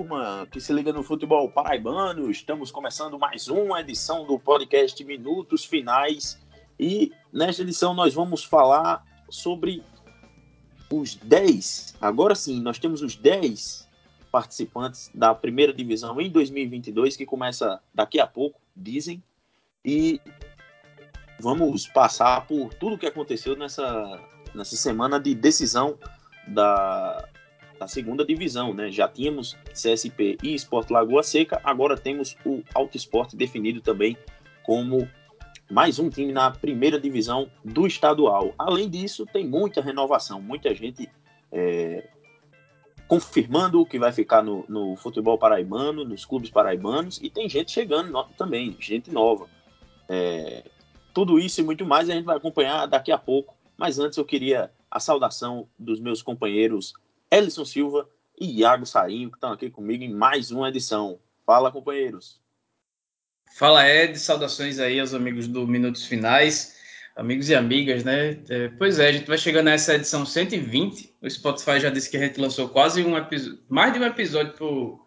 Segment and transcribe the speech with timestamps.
[0.00, 2.30] turma que se liga no futebol paraibano.
[2.30, 6.40] Estamos começando mais uma edição do podcast Minutos Finais.
[6.78, 9.84] E nesta edição nós vamos falar sobre
[10.90, 11.96] os 10.
[12.00, 13.86] Agora sim, nós temos os 10
[14.32, 19.22] participantes da primeira divisão em 2022, que começa daqui a pouco, dizem.
[19.84, 20.18] E
[21.38, 24.18] vamos passar por tudo o que aconteceu nessa,
[24.54, 25.98] nessa semana de decisão
[26.48, 27.22] da,
[27.80, 28.90] da segunda divisão, né?
[28.90, 34.18] Já tínhamos CSP e Esporte Lagoa Seca, agora temos o Alto Esporte definido também
[34.62, 35.08] como
[35.70, 38.54] mais um time na primeira divisão do estadual.
[38.58, 41.08] Além disso, tem muita renovação, muita gente
[41.50, 42.06] é,
[43.08, 48.10] confirmando que vai ficar no, no, futebol paraibano, nos clubes paraibanos, e tem gente chegando
[48.10, 49.48] no, também, gente nova.
[50.06, 50.64] É,
[51.14, 54.24] tudo isso e muito mais a gente vai acompanhar daqui a pouco, mas antes eu
[54.24, 56.92] queria a saudação dos meus companheiros
[57.30, 61.20] Ellison Silva e Iago Sarinho, que estão aqui comigo em mais uma edição.
[61.46, 62.40] Fala, companheiros.
[63.56, 64.18] Fala, Ed.
[64.18, 66.76] Saudações aí aos amigos do Minutos Finais,
[67.14, 68.38] amigos e amigas, né?
[68.48, 71.14] É, pois é, a gente vai chegando nessa edição 120.
[71.20, 74.54] O Spotify já disse que a gente lançou quase um episódio, mais de um episódio
[74.54, 75.04] por,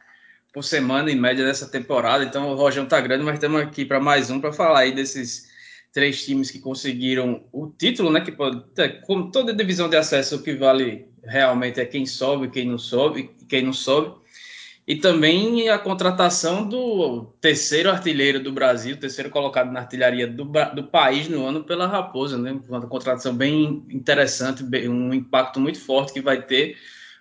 [0.53, 2.23] por semana, em média, dessa temporada.
[2.23, 5.49] Então, o Rojão tá grande, mas estamos aqui para mais um para falar aí desses
[5.91, 8.21] três times que conseguiram o título, né?
[8.21, 8.63] Que pode,
[9.05, 13.31] como toda divisão de acesso, o que vale realmente é quem sobe, quem não sobe,
[13.47, 14.21] quem não sobe.
[14.85, 20.83] E também a contratação do terceiro artilheiro do Brasil, terceiro colocado na artilharia do, do
[20.83, 22.59] país no ano pela Raposa, né?
[22.67, 26.75] Uma contratação bem interessante, um impacto muito forte que vai ter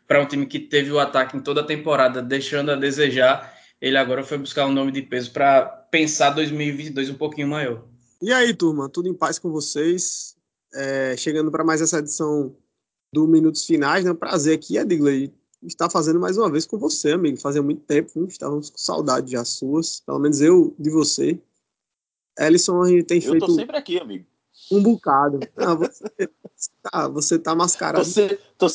[0.08, 3.54] para um time que teve o ataque em toda a temporada, deixando a desejar.
[3.80, 7.84] Ele agora foi buscar um nome de peso para pensar 2022 um pouquinho maior.
[8.20, 10.36] E aí, turma, tudo em paz com vocês?
[10.74, 12.56] É, chegando para mais essa edição
[13.12, 14.14] do Minutos Finais, né?
[14.14, 15.32] Prazer aqui, Edgley,
[15.62, 17.38] estar fazendo mais uma vez com você, amigo.
[17.38, 18.26] Fazia muito tempo, hein?
[18.26, 21.38] estávamos com saudade já suas, pelo menos eu de você.
[22.38, 23.44] Ellison, a gente tem eu feito.
[23.44, 24.24] Eu tô sempre aqui, amigo.
[24.70, 25.40] Um bocado.
[25.56, 26.30] Ah, você,
[26.82, 28.04] tá, você tá mascarado.
[28.04, 28.66] Tô, se, tô,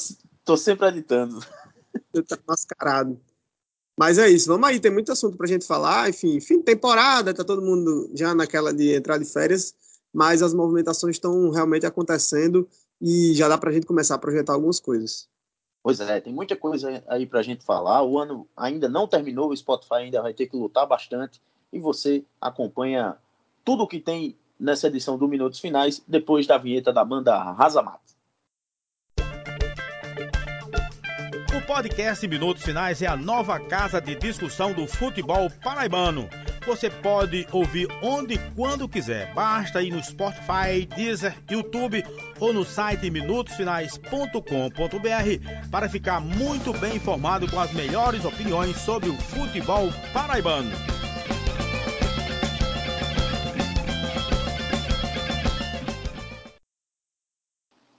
[0.45, 1.39] tô sempre editando.
[2.13, 3.19] Você tá mascarado.
[3.99, 6.07] Mas é isso, vamos aí, tem muito assunto pra gente falar.
[6.07, 9.73] Enfim, fim de temporada, tá todo mundo já naquela de entrar de férias,
[10.13, 12.69] mas as movimentações estão realmente acontecendo
[13.01, 15.27] e já dá para a gente começar a projetar algumas coisas.
[15.83, 18.03] Pois é, tem muita coisa aí para a gente falar.
[18.03, 21.41] O ano ainda não terminou, o Spotify ainda vai ter que lutar bastante
[21.71, 23.15] e você acompanha
[23.63, 28.01] tudo o que tem nessa edição do Minutos Finais depois da vinheta da banda Razamat.
[31.55, 36.27] O podcast Minutos Finais é a nova casa de discussão do futebol paraibano
[36.67, 39.33] você pode ouvir onde e quando quiser.
[39.33, 42.03] Basta ir no Spotify, Deezer, YouTube
[42.41, 49.15] ou no site minutosfinais.com.br para ficar muito bem informado com as melhores opiniões sobre o
[49.15, 50.69] futebol paraibano.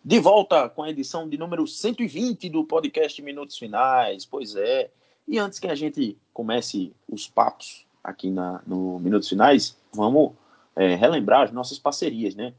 [0.05, 4.27] De volta com a edição de número 120 do podcast Minutos Finais.
[4.27, 4.91] Pois é.
[5.27, 10.33] E antes que a gente comece os papos aqui na, no Minutos Finais, vamos
[10.75, 12.55] é, relembrar as nossas parcerias, né?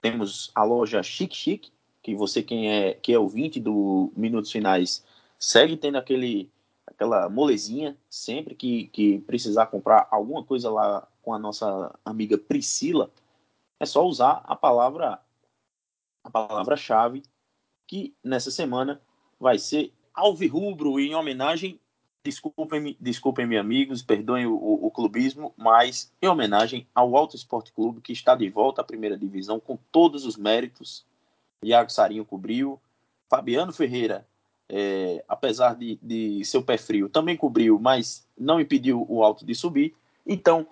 [0.00, 1.68] Temos a loja Chic Chic,
[2.02, 5.04] que você quem é, que é ouvinte do Minutos Finais
[5.38, 6.50] segue tendo aquele,
[6.86, 13.10] aquela molezinha sempre que, que precisar comprar alguma coisa lá com a nossa amiga Priscila,
[13.78, 15.20] é só usar a palavra
[16.24, 17.22] a palavra-chave
[17.86, 19.00] que nessa semana
[19.40, 21.80] vai ser alvirrubro em homenagem
[22.24, 28.12] Desculpem-me, desculpem amigos, perdoem o, o, clubismo, mas em homenagem ao Alto Esporte Clube, que
[28.12, 31.04] está de volta à primeira divisão com todos os méritos.
[31.64, 32.80] Iago Sarinho cobriu,
[33.28, 34.24] Fabiano Ferreira,
[34.68, 39.54] é, apesar de, de seu pé frio, também cobriu, mas não impediu o Alto de
[39.54, 39.92] subir.
[40.24, 40.68] Então,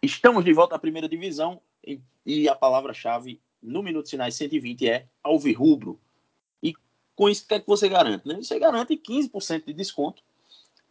[0.00, 5.06] estamos de volta à primeira divisão e, e a palavra-chave no Minuto Sinais 120 é
[5.24, 5.98] alvirrubro.
[6.62, 6.72] E
[7.16, 8.28] com isso, o que é que você garante?
[8.28, 8.36] Né?
[8.36, 10.22] Você garante 15% de desconto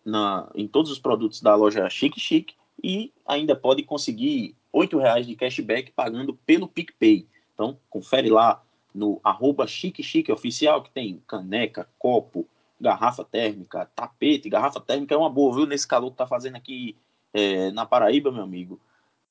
[0.05, 5.25] na, em todos os produtos da loja Chique Chique e ainda pode conseguir R$ reais
[5.25, 7.27] de cashback pagando pelo PicPay.
[7.53, 8.61] Então, confere lá
[8.93, 12.47] no arroba Chique Chique Oficial, que tem caneca, copo,
[12.79, 14.49] garrafa térmica, tapete.
[14.49, 15.65] Garrafa térmica é uma boa, viu?
[15.65, 16.95] Nesse calor que tá fazendo aqui
[17.33, 18.79] é, na Paraíba, meu amigo.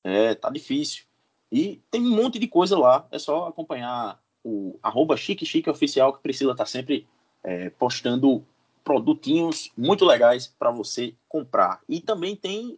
[0.03, 1.05] É, tá difícil.
[1.51, 3.07] E tem um monte de coisa lá.
[3.11, 7.07] É só acompanhar o arroba Chique Chique Oficial, que Priscila tá sempre
[7.43, 8.45] é, postando
[8.83, 11.81] produtinhos muito legais para você comprar.
[11.87, 12.77] E também tem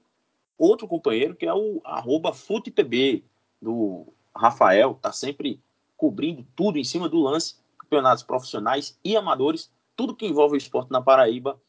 [0.57, 3.23] outro companheiro que é o arroba FutePB,
[3.61, 5.61] do Rafael, tá sempre
[5.97, 10.91] cobrindo tudo em cima do lance, campeonatos profissionais e amadores, tudo que envolve o esporte
[10.91, 11.59] na Paraíba.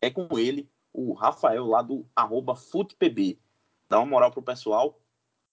[0.00, 3.38] é com ele, o Rafael, lá do arroba FutePB.
[3.88, 4.98] Dá uma moral pro pessoal,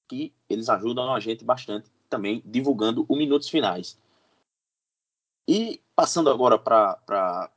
[0.07, 3.99] que eles ajudam a gente bastante também divulgando o Minutos Finais.
[5.47, 7.51] E passando agora para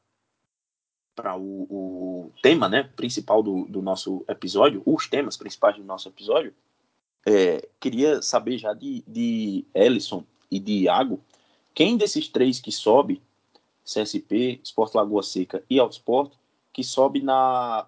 [1.15, 6.09] para o, o, tema né, principal do, do nosso episódio, os temas principais do nosso
[6.09, 6.55] episódio,
[7.27, 11.21] é, queria saber já de, de Ellison e de Iago,
[11.75, 13.23] quem desses três que sobe,
[13.85, 16.33] CSP, Sport Lagoa Seca e Autosport,
[16.73, 17.87] que sobe na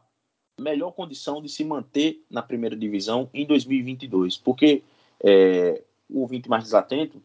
[0.58, 4.36] melhor condição de se manter na primeira divisão em 2022?
[4.36, 4.82] Porque
[5.22, 7.22] é, o ouvinte mais desatento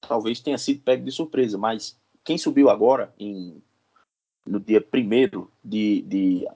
[0.00, 3.62] talvez tenha sido pego de surpresa, mas quem subiu agora, em,
[4.44, 6.48] no dia 1 de, de.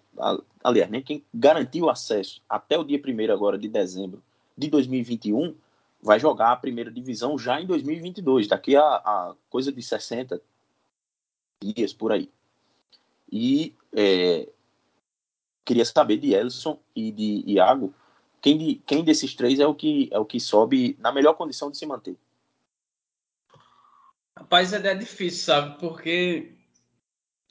[0.62, 4.22] Aliás, né, quem garantiu acesso até o dia 1 agora de dezembro
[4.56, 5.54] de 2021
[6.02, 10.40] vai jogar a primeira divisão já em 2022, daqui a, a coisa de 60
[11.62, 12.30] dias por aí.
[13.30, 14.48] E é,
[15.64, 17.92] queria saber de Elson e de Iago
[18.40, 21.70] quem, de, quem desses três é o que é o que sobe na melhor condição
[21.70, 22.16] de se manter.
[24.36, 25.78] Rapaz, é difícil, sabe?
[25.80, 26.55] Porque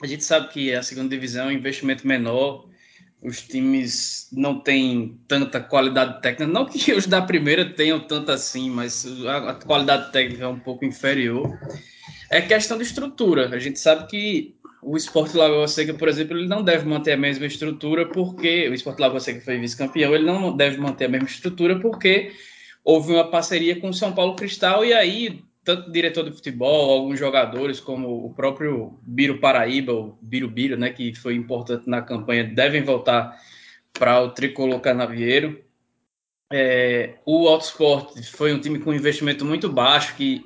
[0.02, 2.68] a gente sabe que a segunda divisão é um investimento menor,
[3.22, 6.52] os times não têm tanta qualidade técnica.
[6.52, 10.86] Não que os da primeira tenham tanto assim, mas a, qualidade técnica é um pouco
[10.86, 11.58] inferior.
[12.30, 13.50] É questão de estrutura.
[13.50, 17.18] A gente sabe que o Esporte Lagoa Seca, por exemplo, ele não deve manter a
[17.18, 21.28] mesma estrutura porque o Esporte Lagoa Seca foi vice-campeão, ele não deve manter a mesma
[21.28, 22.32] estrutura porque
[22.84, 27.18] houve uma parceria com o São Paulo Cristal e aí tanto diretor de futebol, alguns
[27.18, 32.44] jogadores, como o próprio Biro Paraíba, o Biro Biro, né, que foi importante na campanha,
[32.44, 33.36] devem voltar
[33.92, 35.60] para o tricolor canavieiro.
[36.54, 40.46] É, o Autosport foi um time com investimento muito baixo, que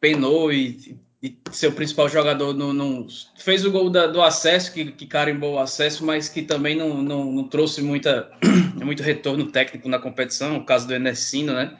[0.00, 4.92] penou e, e seu principal jogador não, não fez o gol da, do acesso, que,
[4.92, 8.30] que carimbou o acesso, mas que também não, não, não trouxe muita,
[8.80, 11.76] muito retorno técnico na competição, o caso do Enesino, né?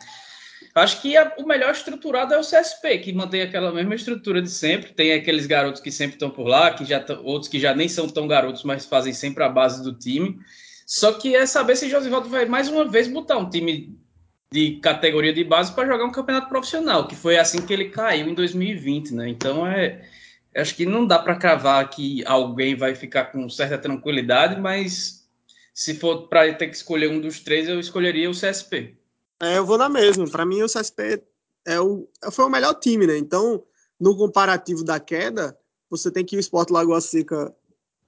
[0.77, 4.51] Acho que a, o melhor estruturado é o CSP, que mantém aquela mesma estrutura de
[4.51, 4.93] sempre.
[4.93, 8.07] Tem aqueles garotos que sempre estão por lá, que já outros que já nem são
[8.07, 10.39] tão garotos, mas fazem sempre a base do time.
[10.87, 13.99] Só que é saber se Josivaldo vai mais uma vez botar um time
[14.53, 18.29] de categoria de base para jogar um campeonato profissional, que foi assim que ele caiu
[18.29, 19.31] em 2020, né?
[19.31, 20.07] Então é
[20.55, 25.27] acho que não dá para cravar que alguém vai ficar com certa tranquilidade, mas
[25.73, 28.95] se for para ter que escolher um dos três, eu escolheria o CSP.
[29.41, 30.29] É, eu vou na mesma.
[30.29, 31.23] Para mim, o CSP
[31.67, 33.19] é o, foi o melhor time, né?
[33.19, 33.63] Então,
[34.01, 35.59] no comparativo da queda,
[35.91, 37.55] você tem que o Sport Lagoa Seca,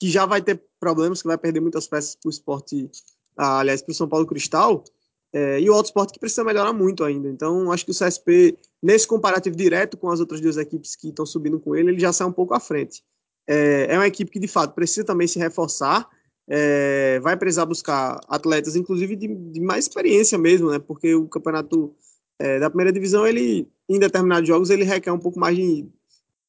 [0.00, 2.90] que já vai ter problemas, que vai perder muitas peças para o esporte,
[3.36, 4.84] ah, aliás, para o São Paulo Cristal,
[5.32, 7.28] é, e o Auto Sport que precisa melhorar muito ainda.
[7.28, 11.26] Então, acho que o CSP, nesse comparativo direto com as outras duas equipes que estão
[11.26, 13.02] subindo com ele, ele já sai um pouco à frente.
[13.46, 16.08] É, é uma equipe que, de fato, precisa também se reforçar,
[16.48, 20.78] é, vai precisar buscar atletas, inclusive de, de, mais experiência mesmo, né?
[20.78, 21.94] Porque o campeonato
[22.38, 25.86] é, da primeira divisão, ele, em determinados jogos, ele requer um pouco mais de,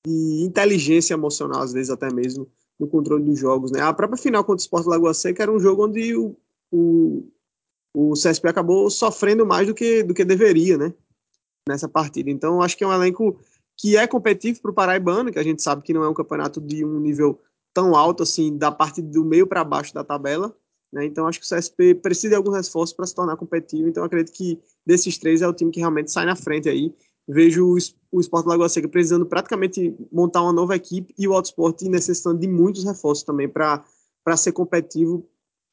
[0.05, 2.47] de, inteligência emocional, às vezes até mesmo,
[2.79, 3.81] no controle dos jogos, né?
[3.81, 6.33] A própria final contra o Sport Lagoa Seca era um jogo onde o,
[6.71, 7.27] o,
[7.93, 10.93] o CSP acabou sofrendo mais do que, do que deveria, né?
[11.67, 12.31] Nessa partida.
[12.31, 13.37] Então, acho que é um elenco
[13.75, 16.61] que é competitivo para o Paraibano, que a gente sabe que não é um campeonato
[16.61, 17.39] de um nível
[17.80, 20.54] tão alto assim da parte do meio para baixo da tabela.
[20.92, 21.06] Né?
[21.06, 23.88] Então acho que o CSP precisa de alguns esforços para se tornar competitivo.
[23.88, 26.94] Então acredito que desses três é o time que realmente sai na frente aí.
[27.26, 27.78] Vejo
[28.12, 32.48] o Sport Lagoa Seca precisando praticamente montar uma nova equipe e o Autosport necessitando de
[32.48, 33.86] muitos reforços também para
[34.36, 35.26] ser competitivo,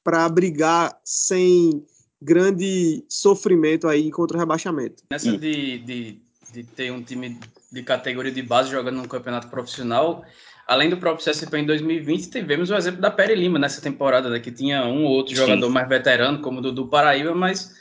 [0.04, 1.84] para brigar sem
[2.22, 5.02] grande sofrimento aí contra o rebaixamento.
[5.10, 6.22] Nessa de, de,
[6.52, 7.40] de ter um time
[7.72, 10.24] de categoria de base jogando no campeonato profissional,
[10.66, 14.40] além do próprio CSP em 2020, tivemos o exemplo da Pere Lima nessa temporada, né,
[14.40, 15.42] que tinha um ou outro Sim.
[15.42, 17.74] jogador mais veterano, como o do, do Paraíba, mas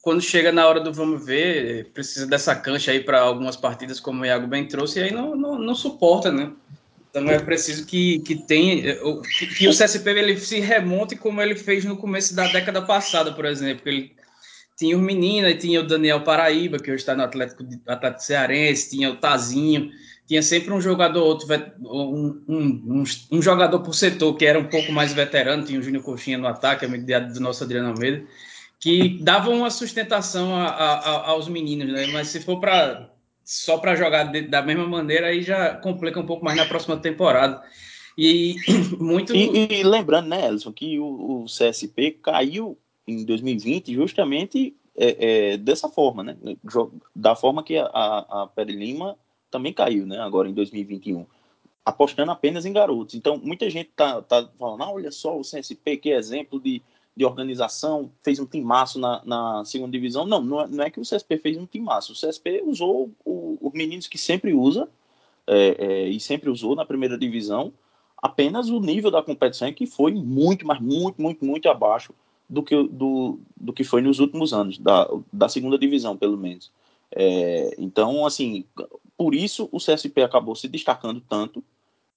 [0.00, 4.22] quando chega na hora do vamos ver, precisa dessa cancha aí para algumas partidas, como
[4.22, 6.52] o Iago bem trouxe, e aí não, não, não suporta, né?
[7.10, 8.96] Então é preciso que, que tenha
[9.38, 13.32] que, que, o CSP ele se remonte como ele fez no começo da década passada,
[13.32, 13.82] por exemplo.
[13.84, 14.12] Ele
[14.76, 19.10] tinha o Menina, tinha o Daniel Paraíba, que hoje está no Atlético, Atlético Cearense, tinha
[19.10, 19.90] o Tazinho,
[20.30, 21.48] tinha sempre um jogador outro,
[21.80, 26.04] um, um, um, jogador por setor que era um pouco mais veterano, tinha o Júnior
[26.04, 28.24] Coxinha no ataque, amigo do nosso Adriano Almeida,
[28.78, 32.06] que dava uma sustentação a, a, aos meninos, né?
[32.12, 33.10] Mas se for para
[33.44, 36.96] só para jogar de, da mesma maneira, aí já complica um pouco mais na próxima
[36.96, 37.60] temporada.
[38.16, 38.54] E
[39.00, 39.34] muito.
[39.34, 45.56] E, e lembrando, né, Elson, que o, o, CSP caiu em 2020 justamente é, é,
[45.56, 46.36] dessa forma, né?
[47.16, 49.18] Da forma que a, a Pere Lima
[49.50, 50.18] também caiu, né?
[50.18, 51.26] Agora em 2021.
[51.84, 53.14] apostando apenas em garotos.
[53.14, 56.82] Então, muita gente tá, tá falando, ah, olha só o CSP, que exemplo de,
[57.16, 60.26] de organização, fez um timaço na, na segunda divisão.
[60.26, 62.12] Não, não é, não é que o CSP fez um timaço.
[62.12, 64.88] O CSP usou os meninos que sempre usa,
[65.46, 67.72] é, é, e sempre usou na primeira divisão,
[68.16, 72.14] apenas o nível da competição é que foi muito, mas muito, muito, muito abaixo
[72.48, 76.70] do que, do, do que foi nos últimos anos, da, da segunda divisão, pelo menos.
[77.12, 78.64] É, então, assim,
[79.20, 81.62] por isso o CSP acabou se destacando tanto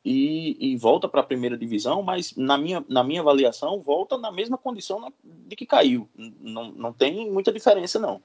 [0.05, 4.31] e, e volta para a primeira divisão, mas na minha, na minha avaliação, volta na
[4.31, 6.07] mesma condição de que caiu.
[6.15, 8.23] Não, não tem muita diferença, não.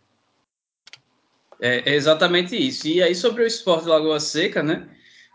[1.61, 2.87] É, é exatamente isso.
[2.87, 4.89] E aí, sobre o esporte Lagoa Seca, né?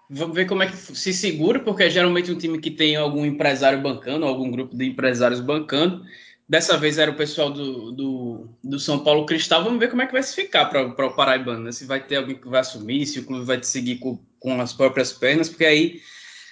[0.09, 3.25] Vamos ver como é que se segura, porque é geralmente um time que tem algum
[3.25, 6.05] empresário bancando, algum grupo de empresários bancando.
[6.47, 9.63] Dessa vez era o pessoal do, do, do São Paulo Cristal.
[9.63, 11.63] Vamos ver como é que vai se ficar para o Paraibano.
[11.63, 11.71] Né?
[11.71, 14.73] Se vai ter alguém que vai assumir, se o clube vai seguir com, com as
[14.73, 16.01] próprias pernas, porque aí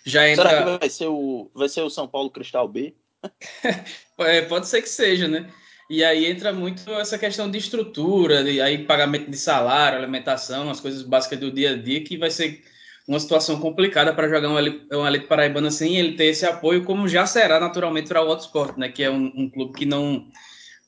[0.05, 0.49] já entra.
[0.49, 2.95] Será que vai ser o, vai ser o São Paulo Cristal B?
[4.19, 5.51] é, pode ser que seja, né?
[5.89, 10.79] E aí entra muito essa questão de estrutura, de, aí pagamento de salário, alimentação, as
[10.79, 12.63] coisas básicas do dia a dia, que vai ser
[13.11, 14.55] uma situação complicada para jogar um
[14.97, 18.77] um elite paraibano sem ele ter esse apoio, como já será naturalmente para o Autosport,
[18.77, 18.87] né?
[18.87, 20.25] Que é um, um, clube que não,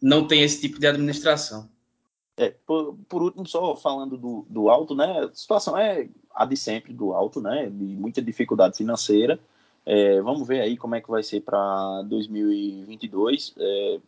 [0.02, 1.70] não tem esse tipo de administração.
[2.38, 5.20] É, por, por último, só falando do, do alto, né?
[5.20, 7.66] A situação é a de sempre do alto, né?
[7.66, 9.38] De muita dificuldade financeira.
[9.86, 13.54] É, vamos ver aí como é que vai ser para 2022.
[13.58, 14.00] É,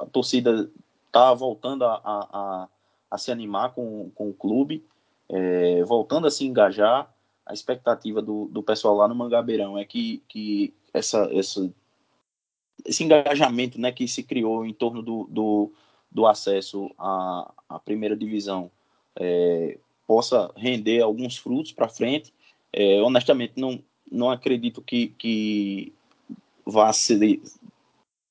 [0.00, 0.70] a torcida
[1.06, 2.68] está voltando a, a, a,
[3.10, 4.84] a, se animar com, com o clube,
[5.30, 7.13] é, voltando a se engajar
[7.46, 11.72] a expectativa do, do pessoal lá no Mangabeirão é que, que essa, essa,
[12.84, 15.72] esse engajamento né, que se criou em torno do, do,
[16.10, 18.70] do acesso à, à primeira divisão
[19.16, 22.32] é, possa render alguns frutos para frente.
[22.72, 25.92] É, honestamente, não, não acredito que, que
[26.64, 27.40] vá ser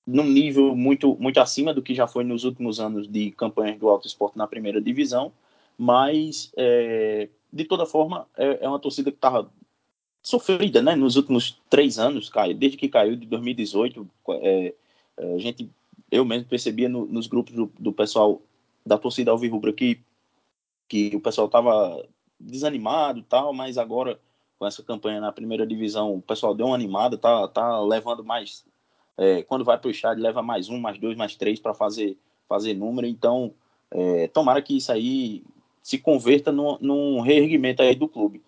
[0.05, 3.87] num nível muito, muito acima do que já foi nos últimos anos de campanhas do
[3.87, 5.31] Alto Esporte na primeira divisão,
[5.77, 9.47] mas é, de toda forma, é, é uma torcida que estava
[10.23, 10.95] sofrida, né?
[10.95, 14.73] Nos últimos três anos, cai, desde que caiu de 2018, é,
[15.17, 15.69] é, a gente,
[16.09, 18.41] eu mesmo percebia no, nos grupos do, do, pessoal
[18.83, 20.01] da torcida Alvirrubra que
[20.89, 22.05] que o pessoal estava
[22.39, 24.19] desanimado tal, mas agora
[24.59, 28.65] com essa campanha na primeira divisão, o pessoal deu uma animada, tá, tá levando mais,
[29.17, 32.17] é, quando vai para o estádio, leva mais um, mais dois, mais três para fazer,
[32.47, 33.53] fazer número, então
[33.89, 35.43] é, tomara que isso aí
[35.83, 38.41] se converta num reerguimento aí do clube.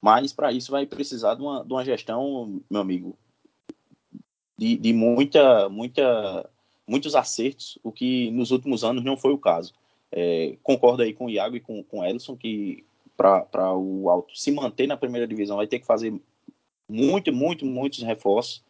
[0.00, 3.16] Mas para isso vai precisar de uma, de uma gestão, meu amigo,
[4.58, 6.50] de, de muita, muita,
[6.86, 9.72] muitos acertos, o que nos últimos anos não foi o caso.
[10.10, 12.84] É, concordo aí com o Iago e com, com o Ellison que
[13.16, 16.12] para o Alto se manter na primeira divisão vai ter que fazer
[16.88, 18.62] muito, muito, muitos reforços.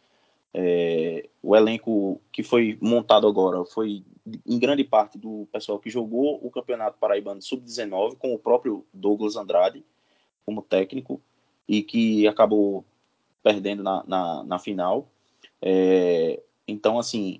[0.53, 4.03] É, o elenco que foi montado agora foi
[4.45, 9.35] em grande parte do pessoal que jogou o Campeonato Paraibano Sub-19, com o próprio Douglas
[9.35, 9.83] Andrade
[10.45, 11.21] como técnico,
[11.67, 12.85] e que acabou
[13.41, 15.07] perdendo na, na, na final.
[15.61, 17.39] É, então, assim,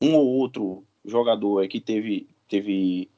[0.00, 3.08] um ou outro jogador é que teve, teve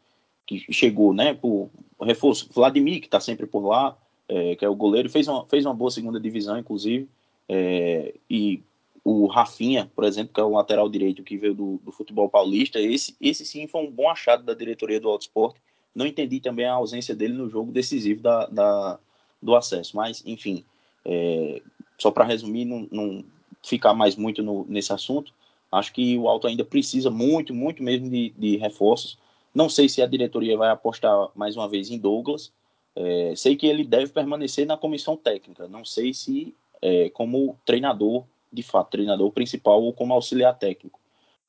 [0.47, 3.97] que chegou, né, por reforço, Vladimir, que está sempre por lá,
[4.29, 7.09] é, que é o goleiro, fez uma, fez uma boa segunda divisão, inclusive,
[7.49, 8.63] é, e
[9.05, 12.81] o Rafinha, por exemplo, que é o lateral direito que veio do, do futebol paulista,
[12.81, 15.57] esse, esse sim foi um bom achado da diretoria do Autosport.
[15.95, 18.99] Não entendi também a ausência dele no jogo decisivo da, da
[19.43, 20.65] do acesso, mas enfim,
[21.05, 21.61] é,
[21.99, 23.23] só para resumir, não, não,
[23.63, 25.35] ficar mais muito no, nesse assunto,
[25.71, 29.19] acho que o Alto ainda precisa muito, muito mesmo de, de reforços.
[29.55, 32.51] Não sei se a diretoria vai apostar mais uma vez em Douglas.
[32.97, 35.69] É, sei que ele deve permanecer na comissão técnica.
[35.69, 41.01] Não sei se é, como treinador de fato, treinador principal ou como auxiliar técnico.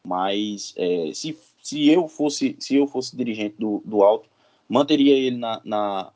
[0.03, 4.29] Mas é, se, se eu fosse se eu fosse dirigente do, do Alto,
[4.67, 6.11] manteria ele na, na,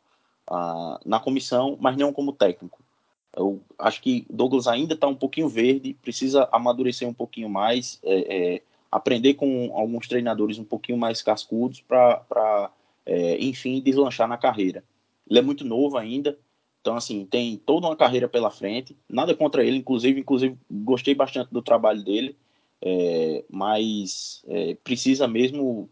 [0.47, 2.79] a, na comissão, mas não como técnico.
[3.35, 8.55] Eu acho que Douglas ainda está um pouquinho verde, precisa amadurecer um pouquinho mais, é,
[8.55, 12.71] é, aprender com alguns treinadores um pouquinho mais cascudos para,
[13.05, 14.83] é, enfim, deslanchar na carreira.
[15.29, 16.37] Ele é muito novo ainda,
[16.89, 18.97] então, assim, tem toda uma carreira pela frente.
[19.07, 22.35] Nada contra ele, inclusive, inclusive gostei bastante do trabalho dele,
[22.81, 25.87] é, mas é, precisa mesmo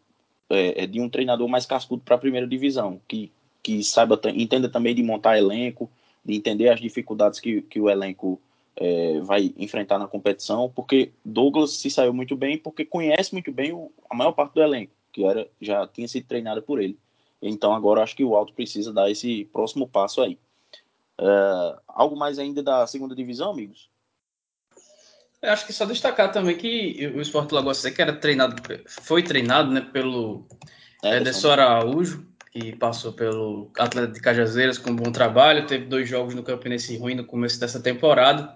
[0.49, 4.67] é, é de um treinador mais cascudo para a primeira divisão, que, que saiba, entenda
[4.67, 5.87] também de montar elenco,
[6.25, 8.41] de entender as dificuldades que, que o elenco
[8.75, 13.71] é, vai enfrentar na competição, porque Douglas se saiu muito bem, porque conhece muito bem
[13.71, 16.97] o, a maior parte do elenco, que era já tinha sido treinada por ele.
[17.39, 20.39] Então agora acho que o Alto precisa dar esse próximo passo aí.
[21.19, 23.89] É, algo mais ainda da segunda divisão, amigos?
[25.41, 29.71] Eu acho que só destacar também que o Esporte Lagoa Seca era treinado, foi treinado
[29.71, 30.47] né, pelo
[31.03, 36.09] é, Ederson Araújo, que passou pelo Atlético de Cajazeiras com um bom trabalho, teve dois
[36.09, 38.55] jogos no Campinense ruim no começo dessa temporada,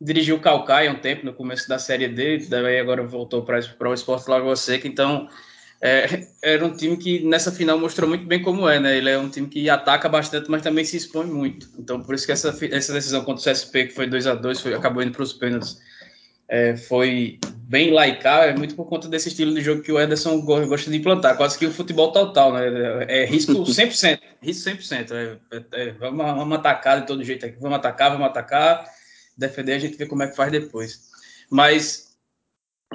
[0.00, 3.94] dirigiu o Calcaia um tempo no começo da Série D, daí agora voltou para o
[3.94, 5.28] Esporte Lagoa Seca, então
[5.84, 8.96] é, era um time que nessa final mostrou muito bem como é, né?
[8.96, 11.68] Ele é um time que ataca bastante, mas também se expõe muito.
[11.76, 14.60] Então, por isso que essa, essa decisão contra o CSP, que foi 2 a 2
[14.60, 15.80] foi, acabou indo para os pênaltis,
[16.48, 20.40] é, foi bem laicar, é muito por conta desse estilo de jogo que o Ederson
[20.42, 23.06] gosta de implantar, quase que o futebol total, né?
[23.08, 25.10] É, é risco 100%, risco 100%.
[25.10, 28.84] É, é, é, vamos, vamos atacar de todo jeito aqui, vamos atacar, vamos atacar,
[29.36, 31.10] defender, a gente vê como é que faz depois.
[31.50, 32.11] Mas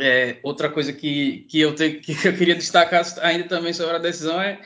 [0.01, 4.41] é, outra coisa que, que, eu que eu queria destacar ainda também sobre a decisão
[4.41, 4.59] é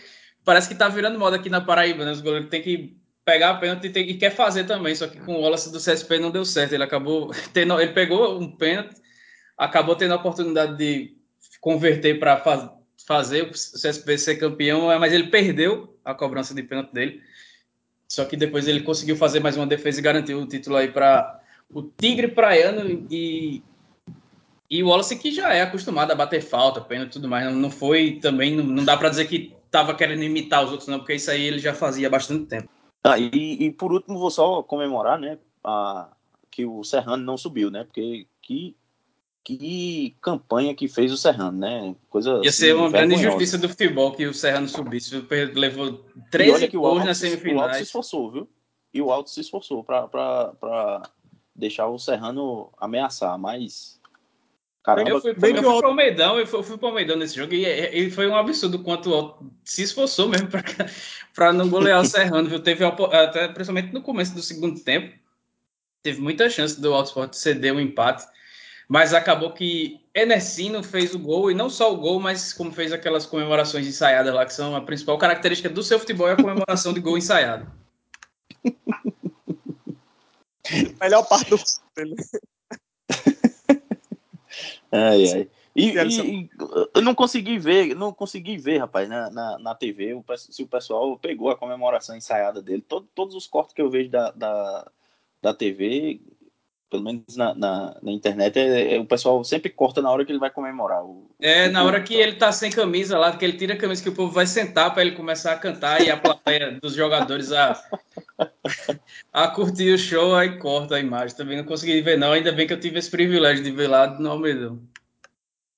[0.43, 2.11] parece que tá virando moda aqui na Paraíba, né?
[2.11, 5.19] Os goleiros têm que pegar a pênalti e, tem, e quer fazer também, só que
[5.19, 6.73] com o Wallace do CSP não deu certo.
[6.73, 8.95] Ele acabou tendo, ele pegou um pênalti,
[9.57, 11.15] acabou tendo a oportunidade de
[11.59, 12.69] converter para faz,
[13.05, 17.21] fazer o CSP ser campeão, mas ele perdeu a cobrança de pênalti dele.
[18.07, 21.39] Só que depois ele conseguiu fazer mais uma defesa e garantiu o título aí para
[21.69, 23.63] o Tigre Praiano e
[24.71, 27.59] e o Wallace que já é acostumado a bater falta, pênalti e tudo mais, não,
[27.59, 30.99] não foi também, não, não dá para dizer que estava querendo imitar os outros, não,
[30.99, 32.69] porque isso aí ele já fazia há bastante tempo.
[33.03, 36.09] Ah, e, e por último, vou só comemorar, né, a,
[36.49, 38.73] que o Serrano não subiu, né, porque que,
[39.43, 44.13] que campanha que fez o Serrano, né, coisa Ia ser uma grande injustiça do futebol
[44.13, 45.21] que o Serrano subisse,
[45.53, 47.57] levou 13 gols nas semifinais.
[47.57, 48.49] O Alto se esforçou, viu?
[48.93, 51.01] E o Alto se esforçou para
[51.53, 53.99] deixar o Serrano ameaçar, mas
[54.83, 57.35] Caramba, eu fui, bem eu fui pro Almeidão, eu fui, eu fui pro Almeidão nesse
[57.35, 60.49] jogo e, e, foi um absurdo quanto o se esforçou mesmo
[61.35, 62.59] para não golear o Serrano, viu?
[62.59, 65.15] Teve até principalmente no começo do segundo tempo,
[66.01, 68.25] teve muita chance do Alto Sport ceder o um empate,
[68.89, 72.91] mas acabou que Enesino fez o gol e não só o gol, mas como fez
[72.91, 76.91] aquelas comemorações ensaiadas lá, que são a principal característica do seu futebol é a comemoração
[76.91, 77.71] de gol ensaiado.
[80.99, 81.57] Melhor parte do
[84.91, 85.49] Ai, ai.
[85.73, 86.49] E, e,
[86.93, 90.67] eu não consegui ver, não consegui ver, rapaz, na, na, na, TV, o, se o
[90.67, 92.83] pessoal pegou a comemoração ensaiada dele.
[92.85, 94.91] Todo, todos os cortes que eu vejo da, da,
[95.41, 96.19] da TV,
[96.89, 100.31] pelo menos na, na, na internet, é, é, o pessoal sempre corta na hora que
[100.33, 101.01] ele vai comemorar.
[101.05, 103.77] O, é, o na hora que ele tá sem camisa lá, que ele tira a
[103.77, 106.93] camisa, que o povo vai sentar para ele começar a cantar e a plateia dos
[106.93, 107.81] jogadores a,
[109.31, 111.35] a curtir o show, aí corta a imagem.
[111.35, 112.31] Também não consegui ver, não.
[112.31, 114.79] Ainda bem que eu tive esse privilégio de ver lá no Almedão.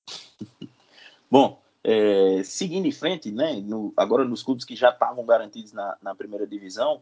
[1.30, 5.96] Bom, é, seguindo em frente, né, no, agora nos clubes que já estavam garantidos na,
[6.02, 7.00] na primeira divisão,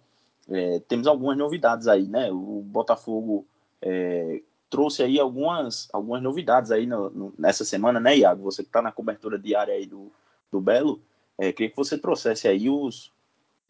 [0.48, 2.30] é, temos algumas novidades aí, né?
[2.30, 3.46] O Botafogo
[3.80, 8.42] é, trouxe aí algumas, algumas novidades aí no, no, nessa semana, né, Iago?
[8.44, 10.10] Você que está na cobertura diária aí do,
[10.50, 11.00] do Belo,
[11.38, 13.12] é, queria que você trouxesse aí os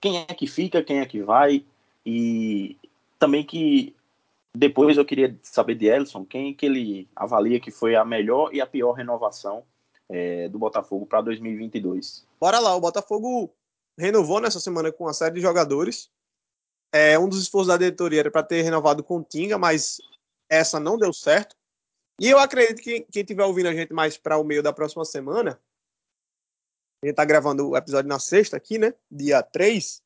[0.00, 1.64] quem é que fica, quem é que vai,
[2.04, 2.78] e
[3.18, 3.94] também que
[4.54, 8.60] depois eu queria saber de Elson, quem que ele avalia que foi a melhor e
[8.60, 9.64] a pior renovação
[10.08, 12.26] é, do Botafogo para 2022.
[12.38, 13.50] Bora lá, o Botafogo
[13.98, 16.10] renovou nessa semana com uma série de jogadores.
[16.92, 19.98] É, um dos esforços da diretoria era para ter renovado com o Tinga, mas
[20.50, 21.56] essa não deu certo.
[22.20, 25.04] E eu acredito que quem estiver ouvindo a gente mais para o meio da próxima
[25.04, 25.58] semana,
[27.02, 28.92] a gente está gravando o episódio na sexta aqui, né?
[29.10, 30.01] Dia 3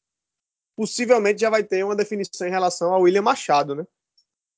[0.76, 3.86] possivelmente já vai ter uma definição em relação ao William Machado, né?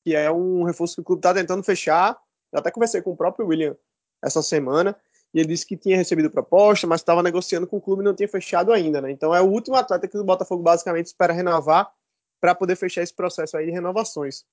[0.05, 2.19] Que é um reforço que o clube está tentando fechar.
[2.53, 3.77] Eu até conversei com o próprio William
[4.23, 4.97] essa semana
[5.33, 8.15] e ele disse que tinha recebido proposta, mas estava negociando com o clube e não
[8.15, 9.11] tinha fechado ainda, né?
[9.11, 11.93] Então é o último atleta que o Botafogo basicamente espera renovar
[12.41, 14.45] para poder fechar esse processo aí de renovações.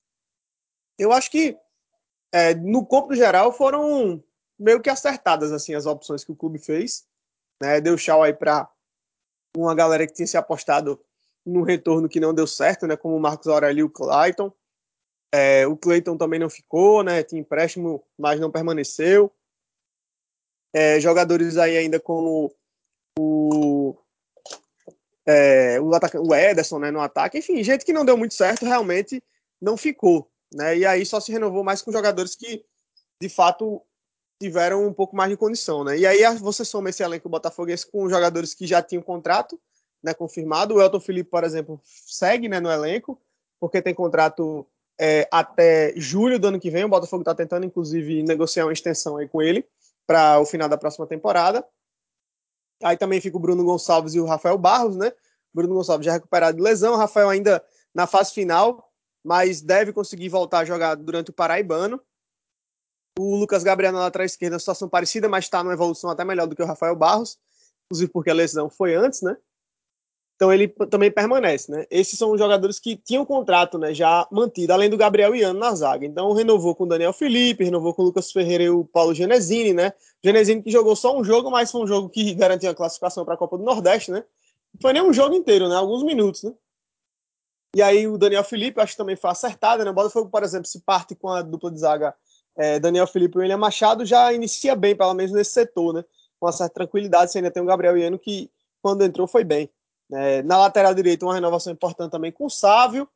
[0.98, 1.58] Eu acho que
[2.32, 4.22] é, no corpo geral foram
[4.58, 7.06] meio que acertadas assim as opções que o clube fez,
[7.60, 7.80] né?
[7.80, 8.70] Deu tchau aí para
[9.56, 11.00] uma galera que tinha se apostado
[11.46, 12.96] no retorno que não deu certo, né?
[12.96, 14.52] Como o Marcos Aurélio e o Clayton.
[15.32, 17.22] É, o Clayton também não ficou, né?
[17.22, 19.32] Tinha empréstimo, mas não permaneceu.
[20.74, 22.52] É, jogadores aí ainda como
[23.18, 23.96] o,
[25.24, 25.90] é, o,
[26.26, 27.38] o Ederson né, no ataque.
[27.38, 29.22] Enfim, gente que não deu muito certo realmente
[29.60, 30.28] não ficou.
[30.52, 30.78] Né?
[30.78, 32.64] E aí só se renovou mais com jogadores que,
[33.20, 33.80] de fato,
[34.40, 35.84] tiveram um pouco mais de condição.
[35.84, 35.98] Né?
[35.98, 39.60] E aí você soma esse elenco botafoguense com jogadores que já tinham contrato
[40.02, 40.74] né, confirmado.
[40.74, 43.20] O Elton Felipe, por exemplo, segue né, no elenco,
[43.58, 44.66] porque tem contrato
[44.98, 46.84] é, até julho do ano que vem.
[46.84, 49.66] O Botafogo está tentando, inclusive, negociar uma extensão aí com ele
[50.06, 51.66] para o final da próxima temporada.
[52.82, 55.12] Aí também fica o Bruno Gonçalves e o Rafael Barros, né?
[55.52, 58.92] Bruno Gonçalves já recuperado de lesão, o Rafael ainda na fase final,
[59.24, 62.00] mas deve conseguir voltar a jogar durante o Paraibano.
[63.18, 66.54] O Lucas Gabriel na lateral esquerda, situação parecida, mas está numa evolução até melhor do
[66.54, 67.38] que o Rafael Barros,
[67.86, 69.34] inclusive porque a lesão foi antes, né?
[70.36, 71.86] Então ele também permanece, né?
[71.90, 75.74] Esses são os jogadores que tinham contrato, né, já mantido, além do Gabriel Iano na
[75.74, 76.04] zaga.
[76.04, 79.72] Então renovou com o Daniel Felipe, renovou com o Lucas Ferreira e o Paulo Genesini,
[79.72, 79.94] né?
[80.22, 83.32] Genesini que jogou só um jogo, mas foi um jogo que garantiu a classificação para
[83.32, 84.24] a Copa do Nordeste, né?
[84.74, 85.74] Não foi nem um jogo inteiro, né?
[85.74, 86.52] Alguns minutos, né?
[87.74, 89.90] E aí o Daniel Felipe, acho que também foi acertado, né?
[89.90, 92.14] O Botafogo, por exemplo, se parte com a dupla de zaga
[92.54, 96.04] é, Daniel Felipe e William Machado, já inicia bem, pelo menos nesse setor, né?
[96.38, 98.50] Com uma certa tranquilidade, você ainda tem o Gabriel Iano que,
[98.82, 99.70] quando entrou, foi bem.
[100.12, 103.08] É, na lateral direita, uma renovação importante também com o Sávio.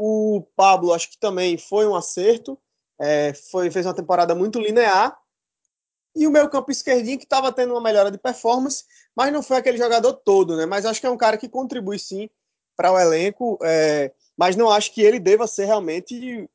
[0.00, 2.58] O Pablo, acho que também foi um acerto.
[2.98, 5.18] É, foi, fez uma temporada muito linear.
[6.14, 9.58] E o meu campo esquerdinho, que estava tendo uma melhora de performance, mas não foi
[9.58, 10.64] aquele jogador todo, né?
[10.64, 12.30] Mas acho que é um cara que contribui sim
[12.74, 16.48] para o elenco, é, mas não acho que ele deva ser realmente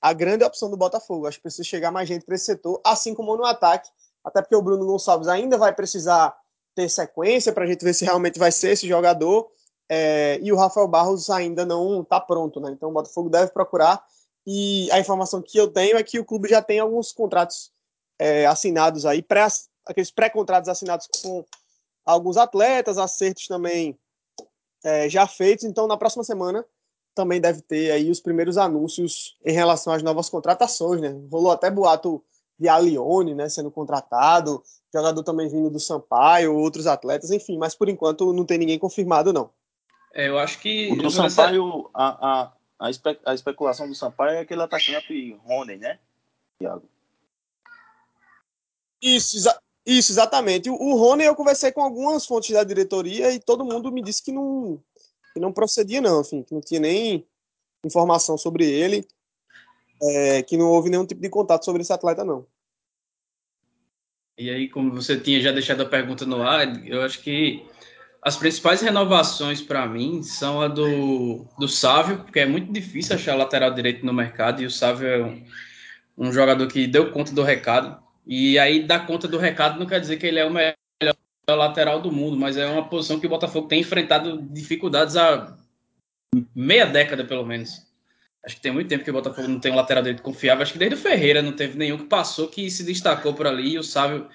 [0.00, 1.26] a grande opção do Botafogo.
[1.26, 3.90] Acho que precisa chegar mais gente para esse setor, assim como no ataque,
[4.24, 6.36] até porque o Bruno Gonçalves ainda vai precisar
[6.78, 9.50] ter sequência para a gente ver se realmente vai ser esse jogador.
[9.88, 12.70] É, e o Rafael Barros ainda não está pronto, né?
[12.70, 14.00] Então o Botafogo deve procurar.
[14.46, 17.72] E a informação que eu tenho é que o clube já tem alguns contratos
[18.16, 19.44] é, assinados aí, pré,
[19.84, 21.44] aqueles pré-contratos assinados com
[22.04, 23.98] alguns atletas, acertos também
[24.84, 25.64] é, já feitos.
[25.64, 26.64] Então na próxima semana
[27.12, 31.08] também deve ter aí os primeiros anúncios em relação às novas contratações, né?
[31.28, 32.22] Rolou até boato
[32.58, 37.88] de Alione, né, sendo contratado, jogador também vindo do Sampaio, outros atletas, enfim, mas por
[37.88, 39.50] enquanto não tem ninguém confirmado, não.
[40.12, 40.90] É, eu acho que.
[40.92, 45.76] O do Sampaio, a, a, a, espe, a, especulação do Sampaio é aquele atacante Rony,
[45.76, 45.98] né,
[46.58, 46.88] Thiago?
[49.00, 50.68] Isso, exa isso, exatamente.
[50.68, 54.22] O, o Rony eu conversei com algumas fontes da diretoria e todo mundo me disse
[54.22, 54.82] que não,
[55.32, 57.26] que não procedia, não, enfim, que não tinha nem
[57.84, 59.06] informação sobre ele
[60.02, 62.46] é, que não houve nenhum tipo de contato sobre esse atleta, não.
[64.38, 67.66] E aí, como você tinha já deixado a pergunta no ar, eu acho que
[68.22, 73.34] as principais renovações para mim são a do, do Sávio, porque é muito difícil achar
[73.34, 75.44] lateral direito no mercado, e o Sávio é um,
[76.16, 78.00] um jogador que deu conta do recado.
[78.24, 80.76] E aí, dar conta do recado não quer dizer que ele é o melhor
[81.48, 85.56] lateral do mundo, mas é uma posição que o Botafogo tem enfrentado dificuldades há
[86.54, 87.87] meia década, pelo menos.
[88.48, 90.62] Acho que tem muito tempo que o Botafogo não tem um lateral direito confiável.
[90.62, 93.74] Acho que desde o Ferreira não teve nenhum que passou que se destacou por ali.
[93.74, 94.26] E o Sávio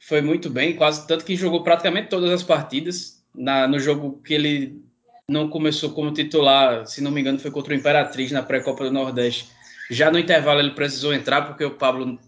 [0.00, 3.22] foi muito bem, quase tanto que jogou praticamente todas as partidas.
[3.32, 4.82] Na, no jogo que ele
[5.28, 8.90] não começou como titular, se não me engano, foi contra o Imperatriz na pré-copa do
[8.90, 9.48] Nordeste.
[9.88, 12.18] Já no intervalo ele precisou entrar porque o Pablo,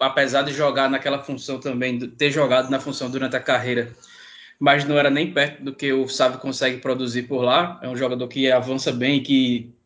[0.00, 3.92] apesar de jogar naquela função também, ter jogado na função durante a carreira,
[4.58, 7.78] mas não era nem perto do que o Sávio consegue produzir por lá.
[7.82, 9.76] É um jogador que avança bem, que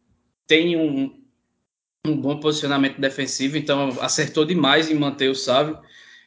[0.53, 1.19] tem um,
[2.07, 5.79] um bom posicionamento defensivo, então acertou demais em manter o Sávio.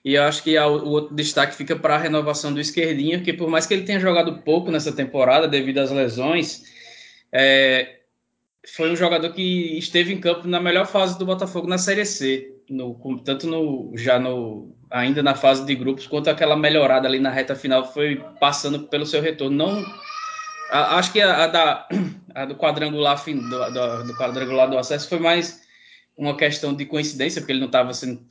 [0.03, 3.47] E eu acho que o outro destaque fica para a renovação do esquerdinho, que por
[3.47, 6.63] mais que ele tenha jogado pouco nessa temporada devido às lesões,
[7.31, 7.99] é,
[8.67, 12.51] foi um jogador que esteve em campo na melhor fase do Botafogo na Série C,
[12.67, 17.29] no, tanto no já no ainda na fase de grupos quanto aquela melhorada ali na
[17.29, 19.55] reta final foi passando pelo seu retorno.
[19.55, 19.85] Não
[20.69, 21.87] a, acho que a, a, da,
[22.33, 25.61] a do quadrangular fim, do, do, do, quadrangular do acesso foi mais
[26.17, 28.25] uma questão de coincidência, porque ele não estava sendo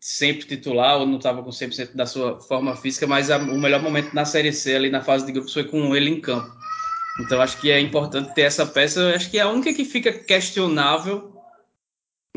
[0.00, 3.82] sempre titular ou não estava com 100% da sua forma física, mas a, o melhor
[3.82, 6.50] momento na Série C, ali na fase de grupos, foi com ele em campo.
[7.20, 9.14] Então acho que é importante ter essa peça.
[9.14, 11.36] Acho que é a única que fica questionável,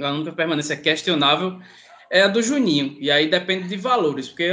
[0.02, 1.60] a única permanência questionável
[2.12, 2.98] é a do Juninho.
[3.00, 4.52] E aí depende de valores, porque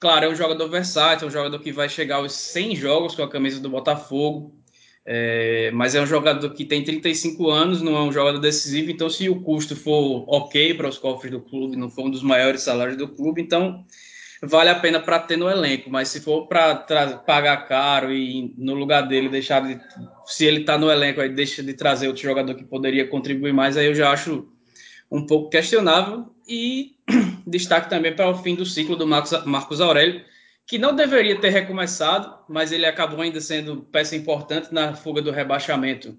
[0.00, 3.22] Claro, é um jogador versátil, é um jogador que vai chegar aos 100 jogos com
[3.22, 4.58] a camisa do Botafogo,
[5.04, 9.10] é, mas é um jogador que tem 35 anos, não é um jogador decisivo, então
[9.10, 12.62] se o custo for ok para os cofres do clube, não for um dos maiores
[12.62, 13.84] salários do clube, então
[14.42, 18.72] vale a pena para ter no elenco, mas se for para pagar caro e no
[18.72, 19.78] lugar dele deixar de,
[20.24, 23.76] se ele está no elenco aí deixa de trazer outro jogador que poderia contribuir mais,
[23.76, 24.48] aí eu já acho
[25.10, 26.96] um pouco questionável e
[27.46, 30.22] destaque também para o fim do ciclo do Marcos, Marcos Aurélio,
[30.66, 35.30] que não deveria ter recomeçado, mas ele acabou ainda sendo peça importante na fuga do
[35.30, 36.18] rebaixamento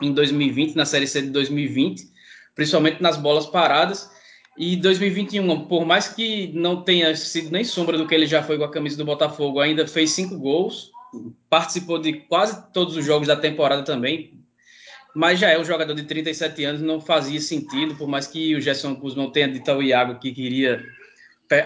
[0.00, 2.10] em 2020, na Série C de 2020,
[2.54, 4.10] principalmente nas bolas paradas.
[4.56, 8.56] E 2021, por mais que não tenha sido nem sombra do que ele já foi
[8.58, 10.90] com a camisa do Botafogo, ainda fez cinco gols,
[11.48, 14.39] participou de quase todos os jogos da temporada também,
[15.14, 18.60] mas já é um jogador de 37 anos, não fazia sentido, por mais que o
[18.60, 20.84] Gerson Guzmão tenha dito ao Iago que queria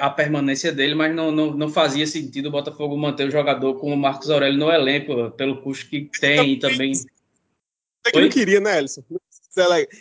[0.01, 3.93] a permanência dele, mas não, não, não fazia sentido o Botafogo manter o jogador com
[3.93, 8.61] o Marcos Aurélio no elenco, pelo custo que tem e também Você que não queria,
[8.61, 9.03] né, Elson?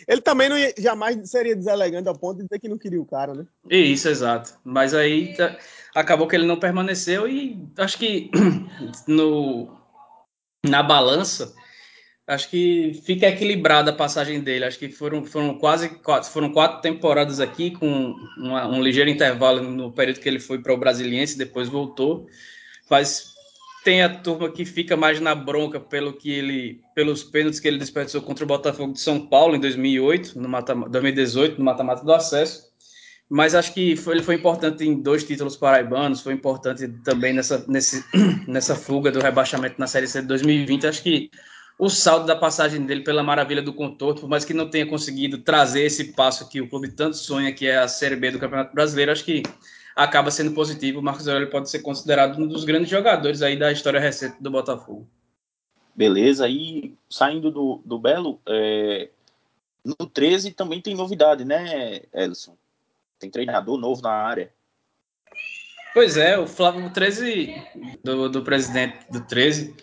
[0.08, 3.06] Ele também não ia, jamais seria deselegante ao ponto de dizer que não queria o
[3.06, 3.46] cara, né?
[3.70, 4.58] Isso, exato.
[4.64, 5.56] Mas aí tá,
[5.94, 8.30] acabou que ele não permaneceu e acho que
[9.06, 9.68] no,
[10.66, 11.54] na balança
[12.26, 14.64] acho que fica equilibrada a passagem dele.
[14.64, 19.62] Acho que foram, foram quase quatro, foram quatro temporadas aqui, com uma, um ligeiro intervalo
[19.62, 22.26] no período que ele foi para o Brasiliense, depois voltou.
[22.90, 23.34] Mas
[23.84, 27.78] tem a turma que fica mais na bronca pelo que ele, pelos pênaltis que ele
[27.78, 32.12] desperdiçou contra o Botafogo de São Paulo em 2008, no mata, 2018, no mata-mata do
[32.12, 32.72] acesso.
[33.28, 37.64] Mas acho que foi, ele foi importante em dois títulos paraibanos, foi importante também nessa,
[37.68, 38.04] nesse,
[38.48, 40.86] nessa fuga do rebaixamento na Série C de 2020.
[40.86, 41.30] Acho que
[41.78, 45.38] o saldo da passagem dele pela maravilha do contorno, por mais que não tenha conseguido
[45.38, 48.74] trazer esse passo que o clube tanto sonha, que é a Série B do Campeonato
[48.74, 49.42] Brasileiro, acho que
[49.96, 51.00] acaba sendo positivo.
[51.00, 54.50] O Marcos Aurélio pode ser considerado um dos grandes jogadores aí da história recente do
[54.50, 55.08] Botafogo.
[55.94, 59.10] Beleza, e saindo do, do Belo, é,
[59.84, 62.56] no 13 também tem novidade, né, Elson?
[63.18, 64.52] Tem treinador novo na área.
[65.92, 67.54] Pois é, o Flávio 13,
[68.02, 69.76] do, do presidente do 13,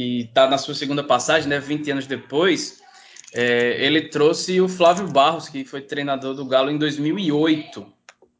[0.00, 2.80] que está na sua segunda passagem, né, 20 anos depois,
[3.34, 7.86] é, ele trouxe o Flávio Barros, que foi treinador do Galo em 2008.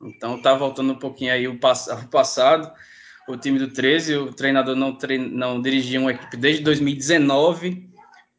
[0.03, 2.73] Então tá voltando um pouquinho aí o, pass o passado.
[3.29, 7.91] O time do 13, o treinador não, trein não dirigia uma equipe desde 2019,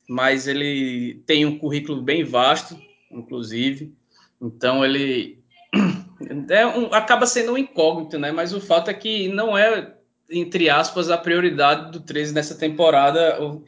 [0.09, 2.75] mas ele tem um currículo bem vasto,
[3.11, 3.93] inclusive.
[4.41, 5.43] Então ele
[6.49, 8.31] é um, acaba sendo um incógnito, né?
[8.31, 9.93] Mas o fato é que não é
[10.31, 13.63] entre aspas, a prioridade do 13 nessa temporada, o,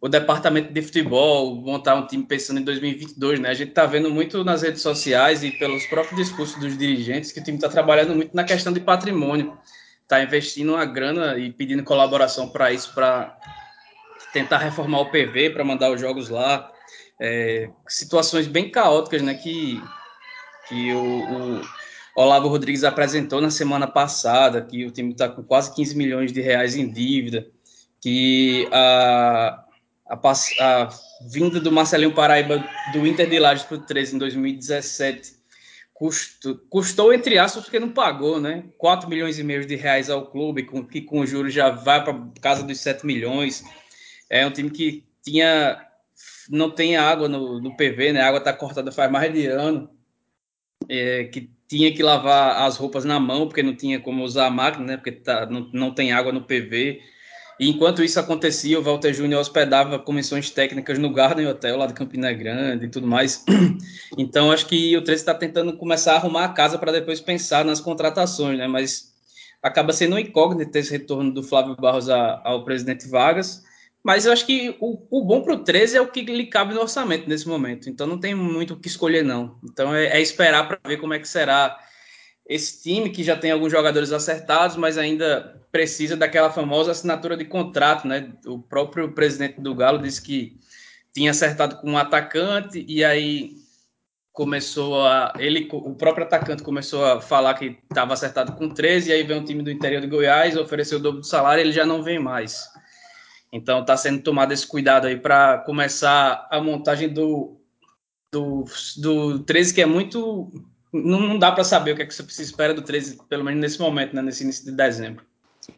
[0.00, 3.48] o departamento de futebol, montar um time pensando em 2022, né?
[3.48, 7.40] A gente está vendo muito nas redes sociais e pelos próprios discursos dos dirigentes que
[7.40, 9.56] o time está trabalhando muito na questão de patrimônio,
[10.02, 13.34] está investindo uma grana e pedindo colaboração para isso, para
[14.32, 16.70] tentar reformar o PV, para mandar os jogos lá.
[17.20, 19.34] É, situações bem caóticas, né?
[19.34, 19.82] Que,
[20.68, 21.83] que o, o
[22.16, 26.40] Olavo Rodrigues apresentou na semana passada que o time está com quase 15 milhões de
[26.40, 27.46] reais em dívida,
[28.00, 29.64] que a,
[30.08, 30.88] a, a
[31.28, 35.34] vinda do Marcelinho Paraíba do Inter de Lages para o 13 em 2017
[35.94, 38.64] custou, custou, entre aspas, porque não pagou, né?
[38.78, 42.28] 4 milhões e meio de reais ao clube, com, que com juros já vai para
[42.40, 43.64] casa dos 7 milhões.
[44.28, 45.80] É um time que tinha
[46.48, 48.20] não tem água no, no PV, né?
[48.20, 49.90] A água está cortada faz mais de ano.
[50.88, 54.50] É, que tinha que lavar as roupas na mão, porque não tinha como usar a
[54.50, 54.96] máquina, né?
[54.96, 57.00] Porque tá, não, não tem água no PV.
[57.58, 61.94] E enquanto isso acontecia, o Walter Júnior hospedava comissões técnicas no Garden Hotel, lá de
[61.94, 63.44] Campina Grande e tudo mais.
[64.16, 67.64] Então, acho que o 13 está tentando começar a arrumar a casa para depois pensar
[67.64, 68.68] nas contratações, né?
[68.68, 69.12] Mas
[69.60, 73.64] acaba sendo um incógnito esse retorno do Flávio Barros a, ao presidente Vargas.
[74.04, 76.74] Mas eu acho que o, o bom para o 13 é o que lhe cabe
[76.74, 77.88] no orçamento nesse momento.
[77.88, 79.58] Então não tem muito o que escolher, não.
[79.64, 81.78] Então é, é esperar para ver como é que será
[82.46, 87.46] esse time que já tem alguns jogadores acertados, mas ainda precisa daquela famosa assinatura de
[87.46, 88.30] contrato, né?
[88.44, 90.58] O próprio presidente do Galo disse que
[91.14, 93.56] tinha acertado com um atacante e aí
[94.32, 99.12] começou a ele o próprio atacante começou a falar que estava acertado com 13 e
[99.12, 101.86] aí vem um time do interior de Goiás ofereceu o dobro do salário, ele já
[101.86, 102.73] não vem mais.
[103.54, 107.56] Então está sendo tomado esse cuidado aí para começar a montagem do,
[108.32, 108.64] do,
[108.96, 110.50] do 13, que é muito.
[110.92, 113.60] Não, não dá para saber o que, é que você espera do 13, pelo menos
[113.60, 115.24] nesse momento, né, nesse início de dezembro.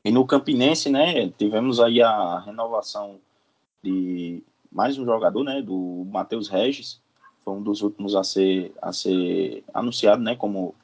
[0.02, 3.20] E no Campinense, né, tivemos aí a renovação
[3.82, 6.98] de mais um jogador, né, do Matheus Regis,
[7.44, 10.74] foi um dos últimos a ser, a ser anunciado, né, como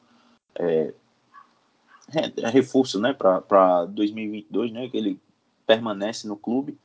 [0.57, 0.92] é,
[2.52, 5.18] reforço, né, para 2022, né, que ele
[5.66, 6.76] permanece no clube.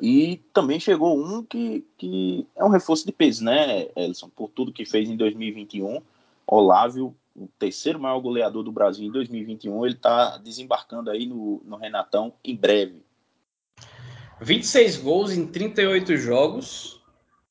[0.00, 4.28] E também chegou um que, que é um reforço de peso, né, Elson?
[4.28, 6.00] Por tudo que fez em 2021.
[6.46, 11.76] Olávio, o terceiro maior goleador do Brasil em 2021, ele está desembarcando aí no, no
[11.76, 13.02] Renatão em breve.
[14.40, 16.98] 26 gols em 38 jogos.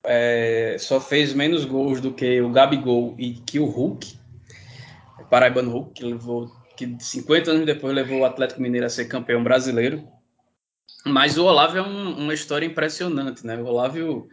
[0.04, 4.18] É, só fez menos gols do que o Gabigol e que o Hulk.
[5.30, 9.44] Paraibano Hulk, que levou que 50 anos depois levou o Atlético Mineiro a ser campeão
[9.44, 10.08] brasileiro.
[11.08, 13.58] Mas o Olavo é um, uma história impressionante, né?
[13.58, 14.28] O Olavo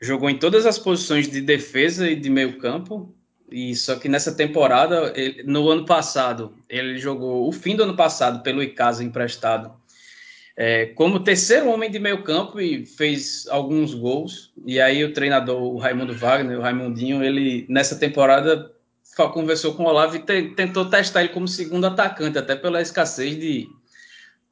[0.00, 3.14] jogou em todas as posições de defesa e de meio campo,
[3.50, 7.96] e só que nessa temporada, ele, no ano passado, ele jogou o fim do ano
[7.96, 9.72] passado pelo Icasa emprestado
[10.56, 14.52] é, como terceiro homem de meio campo e fez alguns gols.
[14.66, 18.70] E aí o treinador o Raimundo Wagner, o Raimundinho, ele nessa temporada
[19.16, 23.38] conversou com o Olavo e te, tentou testar ele como segundo atacante, até pela escassez
[23.38, 23.68] de,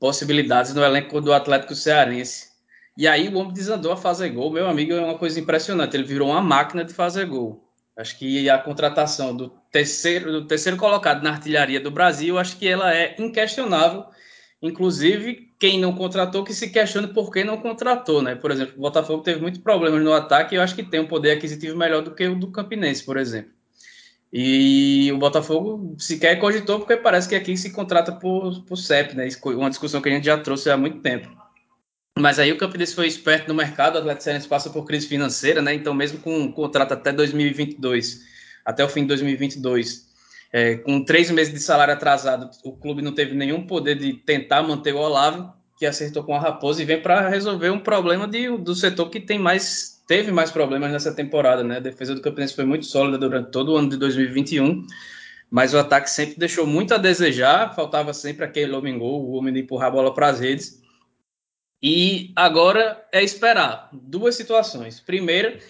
[0.01, 2.49] possibilidades no elenco do Atlético Cearense.
[2.97, 4.51] E aí o homem desandou a fazer gol.
[4.51, 5.97] Meu amigo, é uma coisa impressionante.
[5.97, 7.65] Ele virou uma máquina de fazer gol.
[7.97, 12.67] Acho que a contratação do terceiro, do terceiro colocado na artilharia do Brasil, acho que
[12.67, 14.07] ela é inquestionável.
[14.63, 18.35] Inclusive, quem não contratou, que se questione por que não contratou, né?
[18.35, 21.07] Por exemplo, o Botafogo teve muitos problemas no ataque e eu acho que tem um
[21.07, 23.53] poder aquisitivo melhor do que o do Campinense, por exemplo.
[24.33, 29.29] E o Botafogo sequer cogitou, porque parece que aqui se contrata por, por CEP, né?
[29.45, 31.29] Uma discussão que a gente já trouxe há muito tempo.
[32.19, 35.61] Mas aí o Campinense foi esperto no mercado, o Atlético Cearense passa por crise financeira,
[35.61, 35.75] né?
[35.75, 38.21] Então, mesmo com um contrato até 2022,
[38.65, 40.09] até o fim de 2022,
[40.53, 44.63] é, com três meses de salário atrasado, o clube não teve nenhum poder de tentar
[44.63, 48.55] manter o Olavo, que acertou com a Raposa e vem para resolver um problema de,
[48.59, 51.77] do setor que tem mais teve mais problemas nessa temporada, né?
[51.77, 54.85] A defesa do Campinense foi muito sólida durante todo o ano de 2021,
[55.49, 59.55] mas o ataque sempre deixou muito a desejar, faltava sempre aquele homem gol, o homem
[59.55, 60.83] de empurrar a bola para as redes.
[61.81, 64.99] E agora é esperar duas situações.
[64.99, 65.61] Primeira,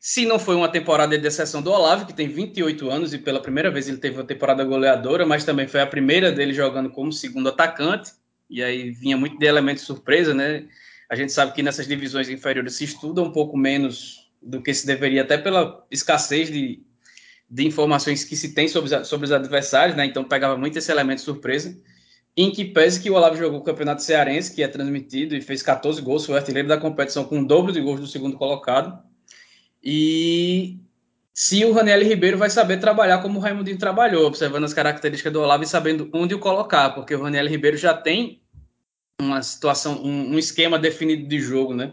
[0.00, 3.42] se não foi uma temporada de exceção do Olavo, que tem 28 anos e pela
[3.42, 7.12] primeira vez ele teve uma temporada goleadora, mas também foi a primeira dele jogando como
[7.12, 8.12] segundo atacante,
[8.48, 10.66] e aí vinha muito de elemento surpresa, né?
[11.12, 14.86] A gente sabe que nessas divisões inferiores se estuda um pouco menos do que se
[14.86, 16.82] deveria, até pela escassez de,
[17.50, 20.06] de informações que se tem sobre os, sobre os adversários, né?
[20.06, 21.78] Então pegava muito esse elemento surpresa.
[22.34, 25.62] Em que pese que o Olavo jogou o Campeonato Cearense, que é transmitido, e fez
[25.62, 28.98] 14 gols, foi artilheiro da competição com o dobro de gols do segundo colocado.
[29.84, 30.78] E
[31.34, 35.42] se o Raniel Ribeiro vai saber trabalhar como o Raimundinho trabalhou, observando as características do
[35.42, 38.41] Olavo e sabendo onde o colocar, porque o Raniel Ribeiro já tem
[39.20, 41.92] uma situação, um, um esquema definido de jogo, né?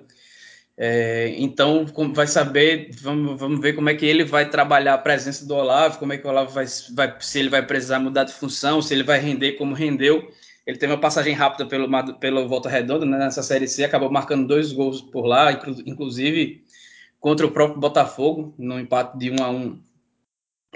[0.82, 5.46] É, então, vai saber, vamos, vamos ver como é que ele vai trabalhar a presença
[5.46, 8.32] do Olavo, como é que o Olavo vai, vai, se ele vai precisar mudar de
[8.32, 10.32] função, se ele vai render como rendeu.
[10.66, 14.48] Ele teve uma passagem rápida pelo, pelo Volta Redonda né, nessa Série C, acabou marcando
[14.48, 16.64] dois gols por lá, inclusive
[17.20, 19.84] contra o próprio Botafogo, no empate de 1 a 1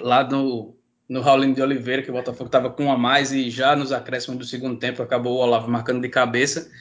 [0.01, 0.75] lá no,
[1.13, 3.91] no Raulino de Oliveira, que o Botafogo estava com um a mais e já nos
[3.91, 6.71] acréscimos do segundo tempo acabou o Olavo marcando de cabeça.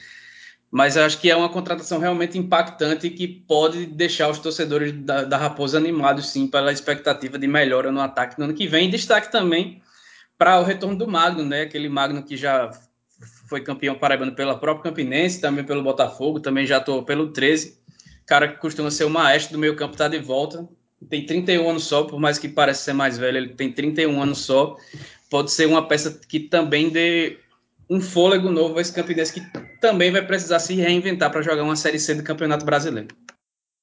[0.71, 5.23] Mas eu acho que é uma contratação realmente impactante que pode deixar os torcedores da,
[5.23, 8.89] da Raposa animados, sim, pela expectativa de melhora no ataque no ano que vem.
[8.89, 9.83] destaque também
[10.35, 11.61] para o retorno do Magno, né?
[11.61, 12.71] Aquele Magno que já
[13.47, 17.77] foi campeão paraibano pela própria Campinense, também pelo Botafogo, também já atuou pelo 13.
[18.25, 20.67] Cara que costuma ser o maestro do meio campo, está de volta
[21.09, 24.39] tem 31 anos só, por mais que pareça ser mais velho, ele tem 31 anos
[24.39, 24.75] só.
[25.29, 27.39] Pode ser uma peça que também dê
[27.89, 29.41] um fôlego novo a esse Campinense, que
[29.79, 33.15] também vai precisar se reinventar para jogar uma Série C do Campeonato Brasileiro.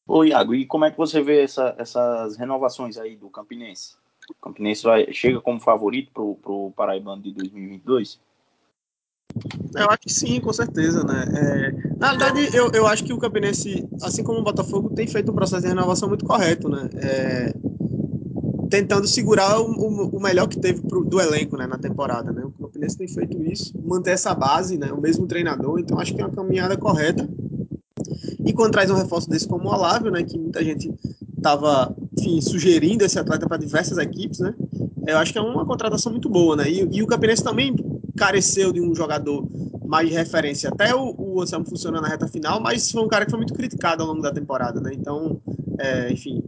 [0.06, 3.94] Ô Iago, e como é que você vê essa, essas renovações aí do Campinense?
[4.28, 8.20] O Campinense vai, chega como favorito para o Paraibano de 2022?
[9.74, 11.24] Eu acho que sim, com certeza, né?
[11.32, 15.30] É, na verdade, eu, eu acho que o Campinense, assim como o Botafogo, tem feito
[15.30, 16.88] um processo de renovação muito correto, né?
[16.96, 17.54] É,
[18.68, 22.42] tentando segurar o, o, o, melhor que teve pro, do elenco né, na temporada, né?
[22.44, 24.92] O Campinense tem feito isso, manter essa base, né?
[24.92, 27.28] O mesmo treinador, então acho que é uma caminhada correta.
[28.44, 30.22] E quando traz um reforço desse como o Olávio, né?
[30.22, 30.92] Que muita gente
[31.36, 31.94] estava,
[32.42, 34.54] sugerindo esse atleta para diversas equipes, né?
[35.06, 36.70] Eu acho que é uma contratação muito boa, né?
[36.70, 37.74] E, e o Campinense também
[38.20, 39.48] careceu de um jogador
[39.86, 40.68] mais de referência.
[40.68, 43.54] Até o, o Anselmo funciona na reta final, mas foi um cara que foi muito
[43.54, 44.90] criticado ao longo da temporada, né?
[44.92, 45.40] Então,
[45.78, 46.42] é, enfim,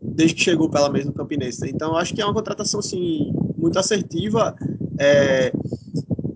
[0.00, 1.60] desde que chegou pela mesma Campinense.
[1.62, 1.70] Né?
[1.74, 4.54] Então, acho que é uma contratação, assim, muito assertiva.
[4.98, 5.52] É,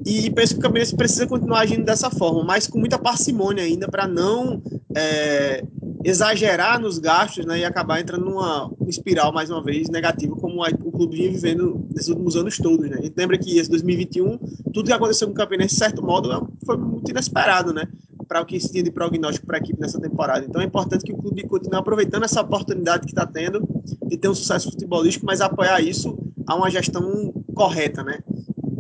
[0.05, 3.87] e penso que o Campinense precisa continuar agindo dessa forma, mas com muita parcimônia ainda
[3.87, 4.61] para não
[4.97, 5.65] é,
[6.05, 10.90] exagerar nos gastos né, e acabar entrando numa espiral, mais uma vez, negativa, como o
[11.01, 12.89] clube vinha vivendo nesses últimos anos todos.
[12.89, 12.99] Né?
[12.99, 14.37] A gente lembra que esse 2021,
[14.73, 17.89] tudo que aconteceu com o Campinense, de certo modo, foi muito inesperado, né?
[18.29, 20.45] Para o que se tinha de prognóstico para a equipe nessa temporada.
[20.45, 23.67] Então é importante que o clube continue aproveitando essa oportunidade que está tendo
[24.07, 28.19] de ter um sucesso futebolístico, mas apoiar isso a uma gestão correta, né?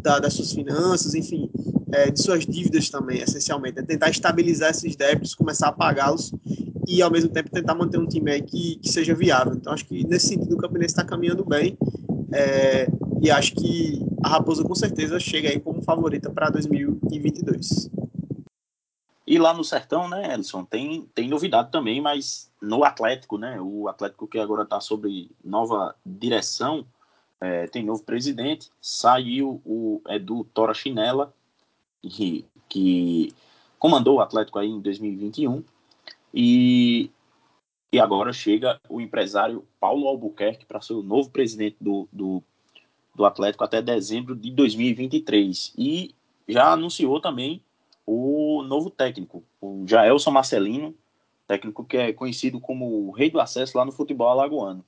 [0.03, 1.51] Da, das suas finanças, enfim,
[1.93, 3.79] é, de suas dívidas também, essencialmente.
[3.79, 6.33] É tentar estabilizar esses débitos, começar a pagá-los
[6.87, 9.55] e ao mesmo tempo tentar manter um time aí que, que seja viável.
[9.55, 11.77] Então acho que nesse sentido o Campinense está caminhando bem
[12.33, 12.87] é,
[13.22, 17.91] e acho que a Raposa com certeza chega aí como favorita para 2022.
[19.26, 23.89] E lá no Sertão, né, Elson, tem, tem novidade também, mas no Atlético, né, o
[23.89, 26.85] Atlético que agora está sobre nova direção,
[27.41, 31.33] é, tem novo presidente, saiu o Edu Tora Chinela,
[32.03, 33.33] que, que
[33.78, 35.62] comandou o Atlético aí em 2021,
[36.35, 37.11] e,
[37.93, 42.43] e agora chega o empresário Paulo Albuquerque para ser o novo presidente do, do,
[43.14, 45.74] do Atlético até dezembro de 2023.
[45.76, 46.14] E
[46.47, 47.62] já anunciou também
[48.07, 50.95] o novo técnico, o Jaelson Marcelino,
[51.47, 54.84] técnico que é conhecido como o rei do acesso lá no futebol alagoano.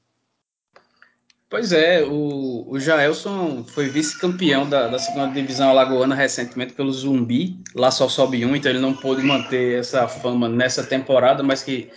[1.50, 7.58] Pois é, o, o Jaelson foi vice-campeão da, da, segunda divisão alagoana recentemente pelo Zumbi.
[7.74, 11.90] Lá só sobe um, então ele não pôde manter essa fama nessa temporada, mas que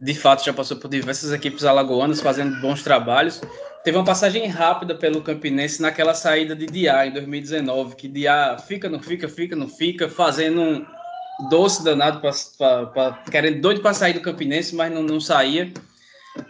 [0.00, 3.40] de fato já passou por diversas equipes alagoanas fazendo bons trabalhos.
[3.82, 8.88] Teve uma passagem rápida pelo Campinense naquela saída de Diá em 2019, que Diá fica,
[8.88, 10.86] não fica, fica, não fica, fazendo um
[11.48, 15.72] doce danado, pra, pra, pra querendo doido para sair do Campinense, mas não, não saía.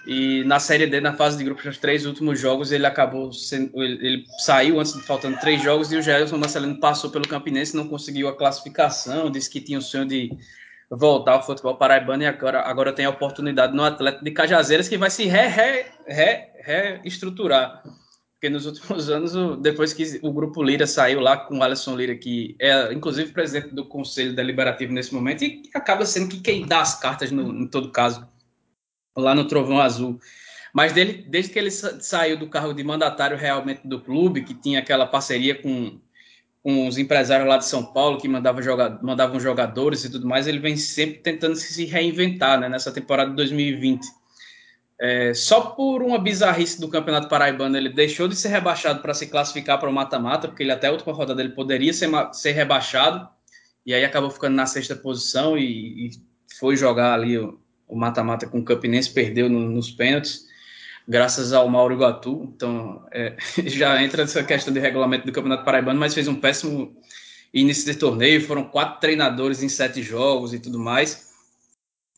[0.06, 3.82] E na Série D, na fase de grupos, nos três últimos jogos, ele acabou sendo,
[3.82, 7.76] ele, ele, saiu antes de faltando três jogos e o Gerson Marcelino passou pelo Campinense,
[7.76, 10.30] não conseguiu a classificação, disse que tinha o sonho de
[10.90, 14.98] voltar ao futebol paraibano e agora, agora tem a oportunidade no Atlético de Cajazeiras que
[14.98, 17.82] vai se reestruturar.
[17.84, 18.00] Re, re, re
[18.34, 22.16] Porque nos últimos anos, depois que o grupo Lira saiu lá com o Alisson Lira,
[22.16, 26.80] que é inclusive presidente do Conselho Deliberativo nesse momento, e acaba sendo que quem dá
[26.80, 28.28] as cartas no, em todo caso
[29.16, 30.18] lá no Trovão Azul.
[30.72, 34.78] Mas dele, desde que ele saiu do cargo de mandatário realmente do clube, que tinha
[34.78, 36.00] aquela parceria com,
[36.64, 40.58] os empresários lá de São Paulo, que mandava joga, mandavam jogadores e tudo mais, ele
[40.58, 44.06] vem sempre tentando se reinventar né, nessa temporada de 2020.
[45.00, 49.26] É, só por uma bizarrice do Campeonato Paraibano, ele deixou de ser rebaixado para se
[49.26, 53.26] classificar para o mata-mata, porque ele até a última rodada ele poderia ser, ser rebaixado,
[53.86, 56.10] e aí acabou ficando na sexta posição e, e
[56.58, 60.49] foi jogar ali o mata-mata com o Campinense, perdeu no, nos pênaltis,
[61.06, 62.50] graças ao Mauro Iguatu.
[62.54, 63.36] Então, é,
[63.66, 66.96] já entra essa questão de regulamento do Campeonato Paraibano, mas fez um péssimo
[67.52, 68.40] início de torneio.
[68.40, 71.30] Foram quatro treinadores em sete jogos e tudo mais.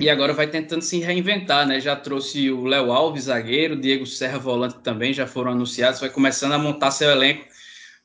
[0.01, 1.81] E agora vai tentando se reinventar, né?
[1.81, 6.01] Já trouxe o Léo Alves, zagueiro, Diego Serra, volante também, já foram anunciados.
[6.01, 7.45] Vai começando a montar seu elenco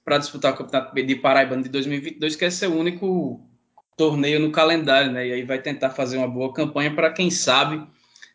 [0.05, 3.41] para disputar o Campeonato de Paraibano de 2022, que é seu único
[3.97, 5.27] torneio no calendário, né?
[5.27, 7.85] E aí vai tentar fazer uma boa campanha para quem sabe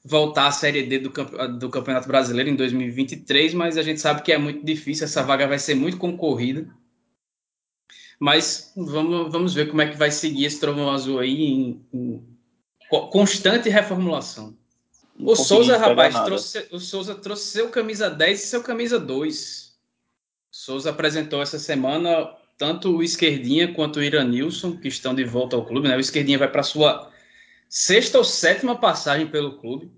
[0.05, 1.11] voltar à Série D do,
[1.59, 5.47] do Campeonato Brasileiro em 2023, mas a gente sabe que é muito difícil, essa vaga
[5.47, 6.69] vai ser muito concorrida.
[8.19, 12.23] Mas vamos, vamos ver como é que vai seguir esse trovão azul aí em, em
[13.11, 14.57] constante reformulação.
[15.19, 19.73] o Souza, rapaz, trouxe, o Souza trouxe seu camisa 10 e seu camisa 2.
[20.53, 25.57] O Souza apresentou essa semana tanto o Esquerdinha quanto o Iranilson, que estão de volta
[25.57, 25.89] ao clube.
[25.89, 25.97] Né?
[25.97, 27.12] O Esquerdinha vai para sua
[27.73, 29.91] sexta ou sétima passagem pelo clube.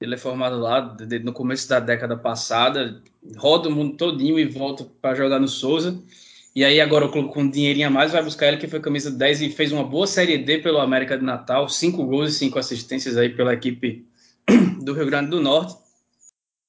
[0.00, 3.02] Ele é formado lá no começo da década passada,
[3.36, 6.00] roda o mundo todinho e volta para jogar no Souza.
[6.54, 8.78] E aí agora o clube com um dinheirinho a mais vai buscar ele, que foi
[8.78, 12.38] camisa 10 e fez uma boa Série D pelo América de Natal, cinco gols e
[12.38, 14.06] cinco assistências aí pela equipe
[14.80, 15.76] do Rio Grande do Norte.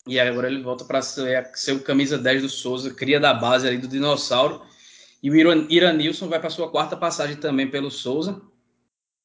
[0.08, 3.68] E agora ele volta para ser, ser o camisa 10 do Souza, cria da base
[3.68, 4.64] ali do Dinossauro.
[5.22, 5.36] E o
[5.70, 8.41] Iranilson vai para sua quarta passagem também pelo Souza.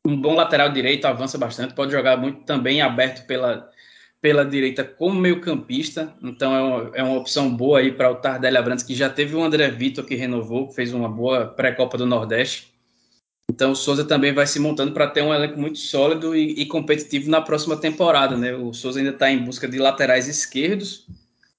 [0.05, 3.71] Um bom lateral direito, avança bastante, pode jogar muito também aberto pela,
[4.21, 6.13] pela direita como meio-campista.
[6.23, 9.37] Então é uma, é uma, opção boa aí para o Tardelli Abrantes, que já teve
[9.37, 12.73] o André Vitor que renovou, fez uma boa pré-copa do Nordeste.
[13.51, 16.67] Então o Souza também vai se montando para ter um elenco muito sólido e, e,
[16.67, 18.37] competitivo na próxima temporada.
[18.37, 18.55] Né?
[18.55, 21.07] O Souza ainda está em busca de laterais esquerdos.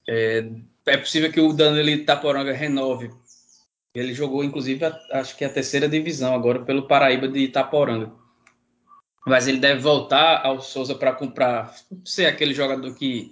[0.08, 0.50] É,
[0.88, 3.10] é possível que o Danilo Itaporanga renove
[3.94, 8.12] ele jogou, inclusive, a, acho que a terceira divisão agora pelo Paraíba de Itaporanga.
[9.26, 13.32] Mas ele deve voltar ao Souza para comprar, ser aquele jogador que,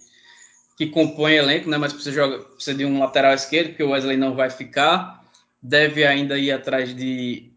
[0.77, 1.77] que compõe elenco, né?
[1.77, 5.21] Mas precisa, precisa de um lateral esquerdo, porque o Wesley não vai ficar.
[5.61, 7.51] Deve ainda ir atrás de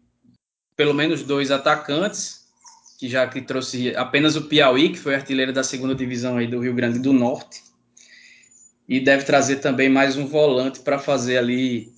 [0.75, 2.45] pelo menos dois atacantes,
[2.99, 6.59] que já que trouxe apenas o Piauí, que foi artilheiro da segunda divisão aí do
[6.59, 7.63] Rio Grande do Norte.
[8.87, 11.94] E deve trazer também mais um volante para fazer ali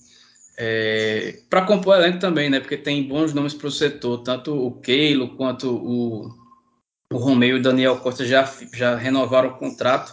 [0.60, 2.58] é, para compor o elenco também, né?
[2.58, 6.34] Porque tem bons nomes para o setor, tanto o Keilo quanto o,
[7.12, 8.44] o Romeu e o Daniel Costa já,
[8.74, 10.12] já renovaram o contrato,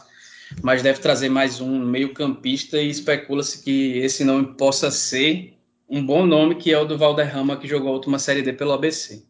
[0.62, 5.58] mas deve trazer mais um meio-campista e especula-se que esse nome possa ser
[5.90, 8.74] um bom nome, que é o do Valderrama, que jogou a última Série D pelo
[8.74, 9.24] ABC.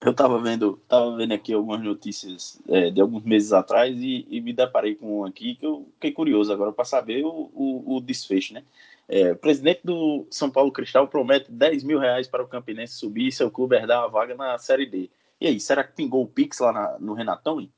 [0.00, 4.40] Eu estava vendo, tava vendo aqui algumas notícias é, de alguns meses atrás e, e,
[4.40, 8.00] me deparei com um aqui que eu fiquei curioso agora para saber o, o, o
[8.00, 8.62] desfecho, né?
[9.08, 13.28] É, o presidente do São Paulo Cristal promete 10 mil reais para o Campinense subir
[13.28, 15.10] e seu clube herdar a vaga na Série D.
[15.40, 17.60] E aí, será que pingou o Pix lá na, no Renatão?
[17.60, 17.72] Hein?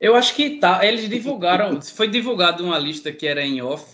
[0.00, 0.84] Eu acho que tá.
[0.86, 3.84] Eles divulgaram, foi divulgado uma lista que era em off.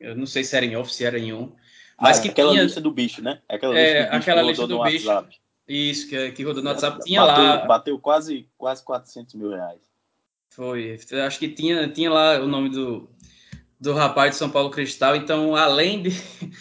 [0.00, 1.52] Eu não sei se era em off, se era em on.
[2.00, 2.64] Mas ah, que aquela tinha...
[2.64, 3.40] lista do bicho, né?
[3.48, 5.08] Aquela é, lista do bicho, aquela lista do bicho.
[5.08, 5.36] WhatsApp.
[5.68, 7.04] Isso, que, que rodou no WhatsApp.
[7.04, 7.66] Tinha bateu, lá.
[7.66, 9.80] Bateu quase, quase 400 mil reais.
[10.50, 10.98] Foi.
[11.26, 13.08] Acho que tinha, tinha lá o nome do,
[13.80, 15.16] do rapaz de São Paulo Cristal.
[15.16, 16.10] Então, além de,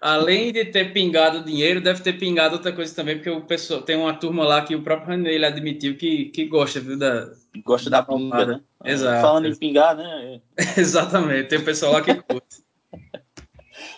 [0.00, 3.96] além de ter pingado dinheiro, deve ter pingado outra coisa também, porque o pessoal tem
[3.96, 7.32] uma turma lá que o próprio René ele admitiu que, que gosta, viu, da,
[7.64, 8.60] gosta da, da pinga, né?
[8.84, 9.22] Exato.
[9.22, 10.40] Falando em pingar, né?
[10.76, 12.62] Exatamente, tem o pessoal lá que curte.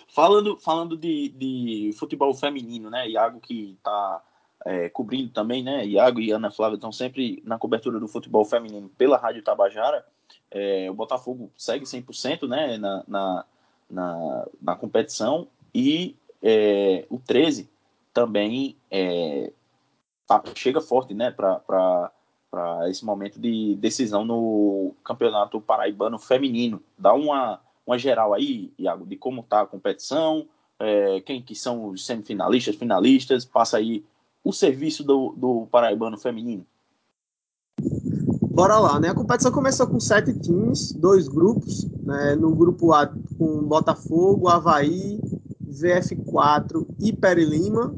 [0.09, 3.09] falando falando de, de futebol feminino, né?
[3.09, 4.21] Iago que tá
[4.65, 5.85] é, cobrindo também, né?
[5.85, 10.05] Iago e Ana Flávia estão sempre na cobertura do futebol feminino pela Rádio Tabajara.
[10.51, 13.45] É, o Botafogo segue 100% né, na, na,
[13.89, 17.69] na, na competição e é, o 13
[18.13, 19.51] também é,
[20.25, 22.11] tá, chega forte né, para
[22.89, 26.81] esse momento de decisão no Campeonato Paraibano Feminino.
[26.97, 30.47] Dá uma, uma geral aí, Iago, de como está a competição,
[30.79, 34.03] é, quem que são os semifinalistas, finalistas, passa aí
[34.43, 36.65] o serviço do, do Paraibano Feminino.
[38.57, 39.09] Bora lá, né?
[39.09, 42.35] A competição começou com sete times, dois grupos, né?
[42.35, 43.05] No grupo A
[43.37, 45.21] com Botafogo, Havaí,
[45.63, 47.95] VF4 e Peri Lima,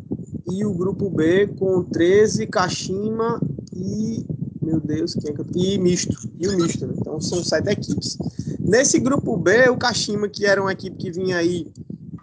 [0.51, 3.39] e o grupo B com 13, Kashima
[3.73, 4.25] e
[4.61, 5.45] meu Deus, quem é que eu...
[5.55, 6.93] e misto, e o misto, né?
[6.97, 8.17] Então são sete equipes.
[8.59, 11.71] Nesse grupo B, o Kashima, que era uma equipe que vinha aí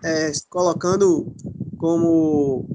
[0.05, 1.33] é, colocando
[1.79, 2.69] como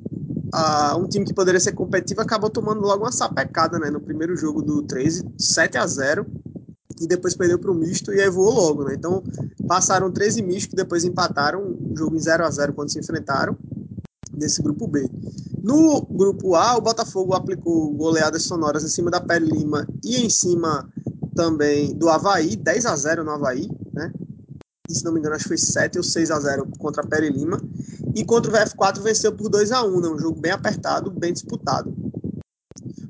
[0.51, 3.89] a, um time que poderia ser competitivo acabou tomando logo uma sapecada, né?
[3.89, 6.25] No primeiro jogo do 13, 7 a 0
[6.99, 8.93] e depois perdeu para o misto e aí voou logo, né?
[8.93, 9.23] Então
[9.67, 13.57] passaram 13 mistos, depois empataram o jogo em 0 a 0 quando se enfrentaram
[14.33, 15.09] nesse grupo B.
[15.61, 20.29] No grupo A, o Botafogo aplicou goleadas sonoras em cima da Pele Lima e em
[20.29, 20.89] cima
[21.35, 24.11] também do Havaí, 10 a 0 no Havaí, né?
[24.89, 27.07] E, se não me engano, acho que foi 7 ou 6 a 0 contra a
[27.07, 27.61] Pele Lima.
[28.15, 30.07] E contra o VF4 venceu por 2 a 1 né?
[30.09, 31.93] um jogo bem apertado, bem disputado.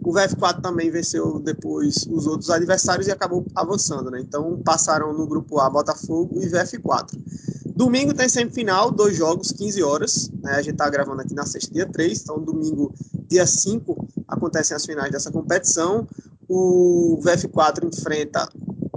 [0.04, 4.20] O VF4 também venceu depois os outros adversários e acabou avançando, né?
[4.20, 7.18] Então passaram no grupo A Botafogo e VF4.
[7.82, 10.30] Domingo tem semifinal, dois jogos, 15 horas.
[10.42, 10.52] Né?
[10.52, 12.22] A gente está gravando aqui na sexta, dia 3.
[12.22, 12.94] Então, domingo,
[13.28, 16.08] dia 5, acontecem as finais dessa competição.
[16.48, 18.48] O VF4 enfrenta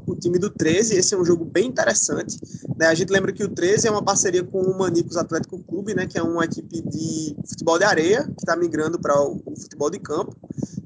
[0.07, 0.97] o time do 13.
[0.97, 2.39] Esse é um jogo bem interessante.
[2.77, 2.87] Né?
[2.87, 5.54] A gente lembra que o 13 é uma parceria com o Manicos Atlético
[5.85, 6.07] Clube, né?
[6.07, 9.99] que é uma equipe de futebol de areia, que está migrando para o, futebol de
[9.99, 10.35] campo.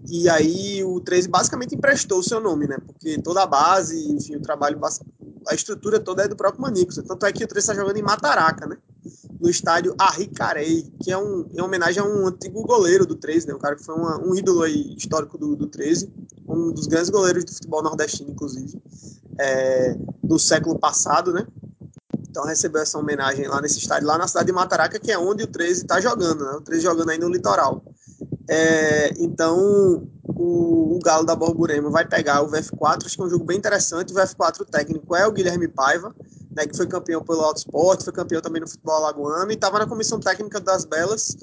[0.08, 2.76] E aí o 13 basicamente emprestou o seu nome, né?
[2.84, 4.80] porque toda a base, enfim, o trabalho,
[5.46, 6.96] a estrutura toda é do próprio Manicos.
[6.96, 8.76] Tanto é que o 13 está jogando em Mataraca, né?
[9.40, 13.54] no estádio Arricarei, que é um, em homenagem a um antigo goleiro do 13, né?
[13.54, 16.12] um cara que foi uma, um ídolo aí, histórico do, do 13,
[16.48, 18.82] um dos grandes goleiros do futebol nordestino, inclusive
[19.38, 21.46] é, do século passado, né?
[22.38, 25.42] Então recebeu essa homenagem lá nesse estádio, lá na cidade de Mataraca, que é onde
[25.42, 26.52] o 13 está jogando, né?
[26.52, 27.82] O 13 jogando aí no litoral.
[28.48, 29.58] É, então
[30.24, 33.58] o, o, Galo da Borborema vai pegar o VF4, acho que é um jogo bem
[33.58, 34.12] interessante.
[34.12, 36.14] O VF4 técnico é o Guilherme Paiva,
[36.54, 39.80] né, que foi campeão pelo Auto Sport, foi campeão também no futebol alagoano e estava
[39.80, 41.36] na comissão técnica das Belas,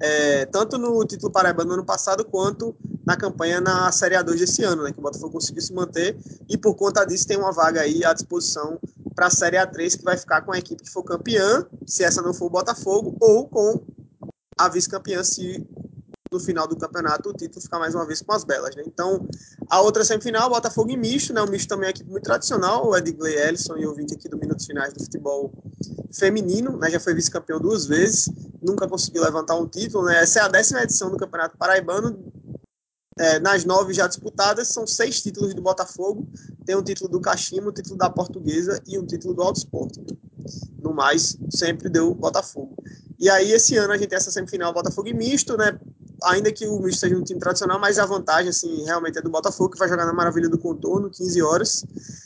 [0.00, 2.74] é, tanto no título paraibano no ano passado quanto
[3.06, 6.58] na campanha na Série A2 desse ano, né, que o Botafogo conseguiu se manter e
[6.58, 8.80] por conta disso tem uma vaga aí à disposição
[9.20, 12.22] para a Série A3 que vai ficar com a equipe que for campeã, se essa
[12.22, 13.84] não for o Botafogo, ou com
[14.58, 15.62] a vice-campeã se
[16.32, 18.74] no final do campeonato o título ficar mais uma vez com as belas.
[18.74, 18.82] Né?
[18.86, 19.28] Então,
[19.68, 21.42] a outra semifinal, Botafogo e misto, né?
[21.42, 24.38] o misto também é uma equipe muito tradicional, o Edgley Ellison e ouvinte aqui do
[24.38, 25.52] Minutos Finais do futebol
[26.14, 26.88] feminino, né?
[26.88, 28.26] já foi vice-campeão duas vezes,
[28.62, 30.06] nunca conseguiu levantar um título.
[30.06, 30.22] Né?
[30.22, 32.32] Essa é a décima edição do Campeonato Paraibano,
[33.18, 36.26] é, nas nove já disputadas, são seis títulos do Botafogo.
[36.64, 40.00] Tem um título do Caxima, um título da Portuguesa e um título do Alto Esporte.
[40.82, 42.76] No mais, sempre deu Botafogo.
[43.18, 45.78] E aí, esse ano, a gente tem essa semifinal Botafogo e misto, né?
[46.24, 49.30] Ainda que o misto seja um time tradicional, mas a vantagem, assim, realmente é do
[49.30, 51.84] Botafogo, que vai jogar na Maravilha do Contorno, 15 horas.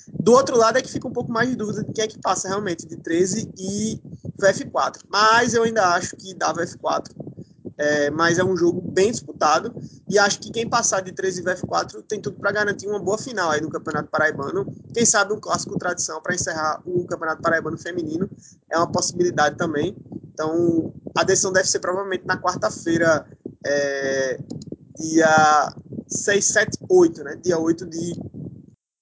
[0.09, 2.19] Do outro lado é que fica um pouco mais de dúvida de quem é que
[2.19, 4.01] passa realmente, de 13 e
[4.41, 5.01] VF4.
[5.09, 7.11] Mas eu ainda acho que dá VF4
[7.77, 9.75] é, mas é um jogo bem disputado
[10.09, 13.19] e acho que quem passar de 13 e VF4 tem tudo para garantir uma boa
[13.19, 14.67] final aí no Campeonato Paraibano.
[14.93, 18.29] Quem sabe um clássico tradição para encerrar o Campeonato Paraibano Feminino
[18.71, 19.97] é uma possibilidade também.
[20.33, 23.27] Então a decisão deve ser provavelmente na quarta-feira,
[23.67, 24.39] é,
[24.99, 25.75] dia
[26.09, 27.37] 6, 7, 8, né?
[27.43, 28.15] Dia 8 de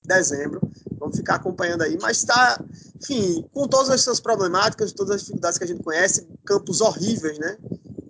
[0.05, 0.61] dezembro.
[0.99, 1.99] Vamos ficar acompanhando aí.
[2.01, 2.63] Mas está,
[3.01, 7.39] enfim, com todas as suas problemáticas, todas as dificuldades que a gente conhece, campos horríveis,
[7.39, 7.57] né?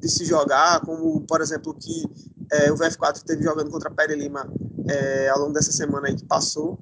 [0.02, 2.04] De se jogar, como, por exemplo, que
[2.50, 4.52] é, o VF4 teve jogando contra a Pere Lima
[4.88, 6.76] é, ao longo dessa semana aí que passou.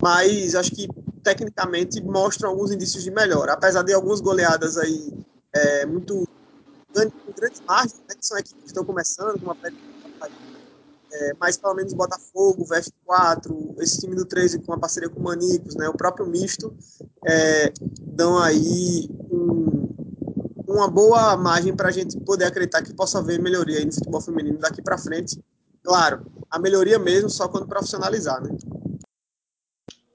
[0.00, 0.86] Mas acho que
[1.24, 5.12] tecnicamente mostram alguns indícios de melhora, apesar de algumas goleadas aí
[5.52, 6.28] é, muito
[6.92, 9.76] com grandes margens, né, que são equipes que estão começando, como a Pere
[11.10, 15.22] é, mas pelo menos Botafogo, VF4, esse time do 13 com a parceria com o
[15.22, 16.76] Manicos, né, o próprio misto,
[17.26, 19.08] é, dão aí
[20.78, 24.58] uma boa margem para a gente poder acreditar que possa haver melhoria no futebol feminino
[24.58, 25.38] daqui para frente.
[25.82, 28.56] Claro, a melhoria mesmo só quando profissionalizar, né?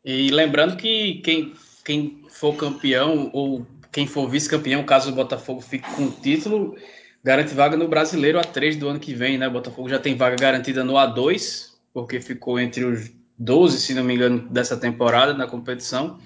[0.04, 1.54] E lembrando que quem,
[1.84, 6.76] quem for campeão ou quem for vice-campeão, caso o Botafogo fique com o título,
[7.24, 9.48] garante vaga no Brasileiro A3 do ano que vem, né?
[9.48, 14.04] O Botafogo já tem vaga garantida no A2, porque ficou entre os 12, se não
[14.04, 16.20] me engano, dessa temporada na competição.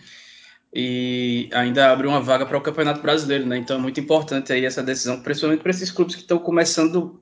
[0.73, 3.57] E ainda abre uma vaga para o Campeonato Brasileiro, né?
[3.57, 7.21] Então é muito importante aí essa decisão, principalmente para esses clubes que estão começando,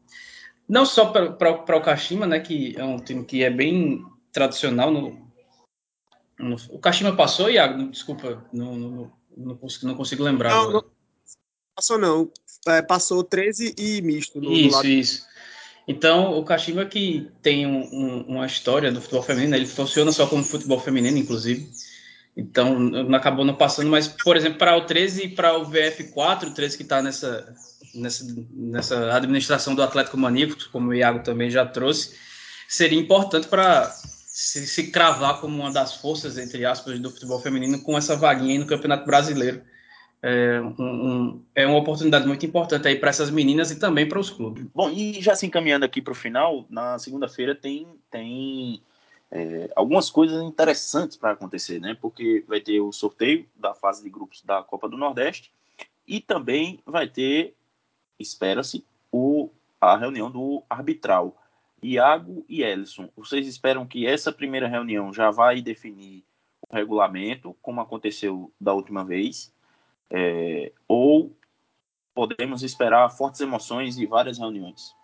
[0.68, 2.40] não só para o Kashima, né?
[2.40, 5.18] Que é um time que é bem tradicional no,
[6.40, 7.90] no o Kashima passou, Iago?
[7.90, 10.50] Desculpa, não, não, não, consigo, não consigo lembrar.
[10.50, 10.86] Não, não,
[11.76, 12.32] passou não.
[12.68, 14.42] É, passou 13 e misto.
[14.42, 15.26] No, isso, isso.
[15.88, 20.26] Então, o Kashima que tem um, um, uma história do futebol feminino, ele funciona só
[20.26, 21.70] como futebol feminino, inclusive.
[22.36, 26.48] Então, não acabou não passando, mas, por exemplo, para o 13 e para o VF4,
[26.48, 27.56] o 13 que está nessa,
[27.94, 32.18] nessa, nessa administração do Atlético Maníaco, como o Iago também já trouxe,
[32.68, 37.82] seria importante para se, se, cravar como uma das forças, entre aspas, do futebol feminino
[37.82, 39.62] com essa vaguinha no Campeonato Brasileiro
[40.26, 44.18] é, um, um, é uma oportunidade muito importante aí para essas meninas e também para
[44.18, 44.66] os clubes.
[44.74, 48.82] Bom, e já se encaminhando aqui para o final, na segunda-feira tem, tem
[49.36, 51.98] é, algumas coisas interessantes para acontecer, né?
[52.00, 55.52] Porque vai ter o sorteio da fase de grupos da Copa do Nordeste
[56.08, 57.54] e também vai ter,
[58.18, 58.86] espera-se,
[59.80, 61.36] a reunião do arbitral.
[61.84, 66.24] Iago e Ellison, vocês esperam que essa primeira reunião já vai definir
[66.68, 69.54] o regulamento, como aconteceu da última vez,
[70.10, 71.36] é, ou
[72.14, 74.96] podemos esperar fortes emoções e várias reuniões?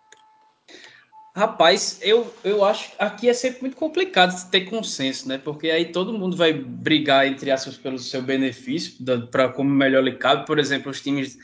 [1.34, 5.38] Rapaz, eu, eu acho que aqui é sempre muito complicado ter consenso, né?
[5.38, 10.12] Porque aí todo mundo vai brigar, entre aspas, pelo seu benefício, para como melhor lhe
[10.12, 10.44] cabe.
[10.44, 11.38] Por exemplo, os times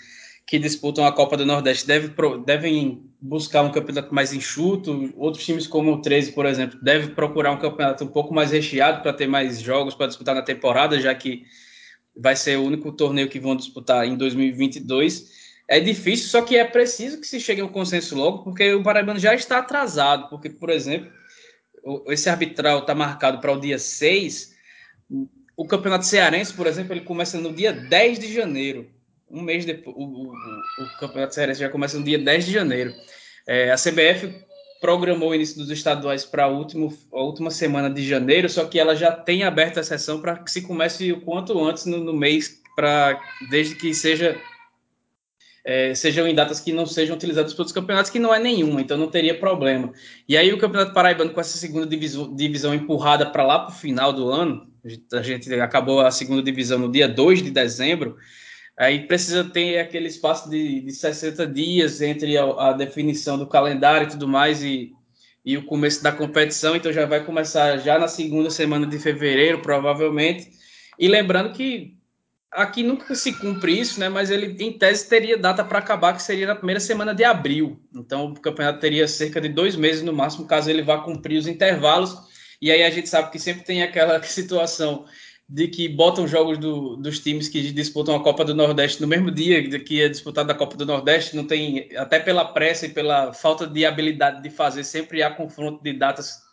[0.47, 2.11] que disputam a Copa do Nordeste devem,
[2.45, 5.11] devem buscar um campeonato mais enxuto.
[5.17, 9.03] Outros times, como o 13, por exemplo, devem procurar um campeonato um pouco mais recheado
[9.03, 11.45] para ter mais jogos para disputar na temporada, já que
[12.15, 15.38] vai ser o único torneio que vão disputar em 2022.
[15.69, 18.83] É difícil, só que é preciso que se chegue a um consenso logo, porque o
[18.83, 20.29] Paraibano já está atrasado.
[20.31, 21.13] Porque, por exemplo,
[22.07, 24.57] esse arbitral está marcado para o dia 6.
[25.55, 28.89] O Campeonato Cearense, por exemplo, ele começa no dia 10 de janeiro.
[29.31, 29.95] Um mês depois.
[29.95, 32.95] O, o, o Campeonato Cearense já começa no dia 10 de janeiro.
[33.47, 34.33] É, a CBF
[34.81, 39.11] programou o início dos estaduais para a última semana de janeiro, só que ela já
[39.11, 43.21] tem aberta a sessão para que se comece o quanto antes no, no mês, para
[43.51, 44.41] desde que seja
[45.69, 48.97] é, sejam em datas que não sejam utilizadas pelos campeonatos, que não é nenhuma, então
[48.97, 49.93] não teria problema.
[50.27, 53.79] E aí o Campeonato Paraibano, com essa segunda divisão, divisão empurrada para lá para o
[53.79, 54.67] final do ano,
[55.13, 58.17] a gente acabou a segunda divisão no dia 2 de dezembro,
[58.79, 64.07] Aí precisa ter aquele espaço de, de 60 dias entre a, a, definição do calendário
[64.07, 64.93] e tudo mais e,
[65.45, 69.61] e o começo da competição, então já vai começar já na segunda semana de fevereiro,
[69.63, 70.53] provavelmente.
[70.97, 71.98] E lembrando que
[72.53, 74.09] aqui nunca se cumpre isso, né?
[74.09, 77.81] Mas ele, em tese, teria data para acabar, que seria na primeira semana de abril.
[77.95, 81.47] Então o campeonato teria cerca de dois meses no máximo, caso ele vá cumprir os
[81.47, 82.17] intervalos.
[82.61, 85.05] E aí a gente sabe que sempre tem aquela situação
[85.49, 89.31] de que botam jogos do, dos times que disputam a Copa do Nordeste no mesmo
[89.31, 93.33] dia que é disputada a Copa do Nordeste, não tem, até pela pressa e pela
[93.33, 96.48] falta de habilidade de fazer, sempre há confronto de datas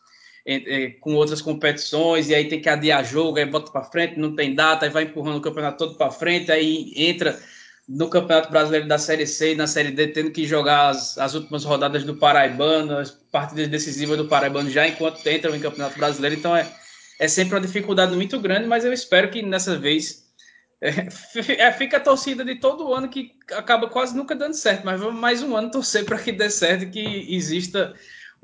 [1.00, 4.54] com outras competições, e aí tem que adiar jogo, aí bota para frente, não tem
[4.54, 7.40] data, aí vai empurrando o campeonato todo para frente, aí entra
[7.88, 11.36] no Campeonato Brasileiro da Série C e na Série D, tendo que jogar as, as
[11.36, 16.36] últimas rodadas do Paraibano, as partidas decisivas do Paraibano já enquanto entram em Campeonato Brasileiro,
[16.36, 16.68] então é
[17.20, 20.26] é sempre uma dificuldade muito grande, mas eu espero que nessa vez
[20.82, 21.08] é,
[21.64, 25.20] é, fica a torcida de todo ano que acaba quase nunca dando certo, mas vamos
[25.20, 27.94] mais um ano torcer para que dê certo e que exista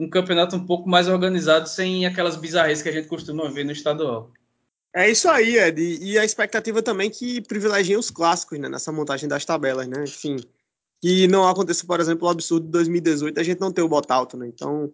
[0.02, 3.72] um campeonato um pouco mais organizado sem aquelas bizarrices que a gente costuma ver no
[3.72, 4.32] estadual.
[4.93, 5.80] É isso aí, Ed.
[6.02, 10.04] E a expectativa também que privilegie os clássicos né, nessa montagem das tabelas, né?
[10.04, 10.38] Enfim,
[10.99, 14.36] que não aconteça, por exemplo, o absurdo de 2018 a gente não ter o Botalto,
[14.36, 14.47] né?
[14.47, 14.91] Então,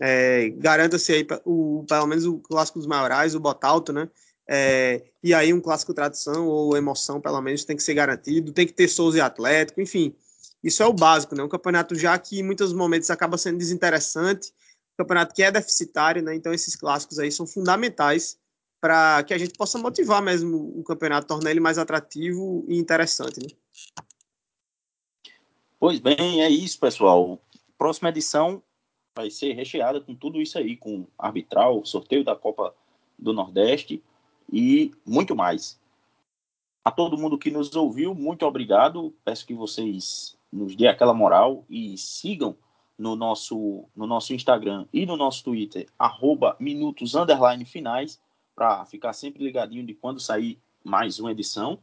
[0.00, 4.08] é, Garanta-se aí o, pelo menos o clássico dos maiorais, o Botalto, né?
[4.48, 8.66] É, e aí um clássico tradição ou emoção, pelo menos, tem que ser garantido, tem
[8.66, 10.14] que ter Souza e Atlético, enfim.
[10.62, 11.42] Isso é o básico, né?
[11.42, 14.52] Um campeonato já que em muitos momentos acaba sendo desinteressante,
[14.94, 16.34] um campeonato que é deficitário, né?
[16.34, 18.38] Então esses clássicos aí são fundamentais
[18.80, 23.40] para que a gente possa motivar mesmo o campeonato, tornar ele mais atrativo e interessante,
[23.40, 23.48] né?
[25.78, 27.40] Pois bem, é isso, pessoal.
[27.78, 28.62] Próxima edição
[29.16, 32.74] vai ser recheada com tudo isso aí, com arbitral, sorteio da Copa
[33.18, 34.02] do Nordeste
[34.52, 35.78] e muito mais.
[36.82, 39.14] a todo mundo que nos ouviu, muito obrigado.
[39.24, 42.56] Peço que vocês nos dê aquela moral e sigam
[42.98, 48.20] no nosso, no nosso Instagram e no nosso Twitter, arroba minutos underline finais,
[48.54, 51.78] para ficar sempre ligadinho de quando sair mais uma edição.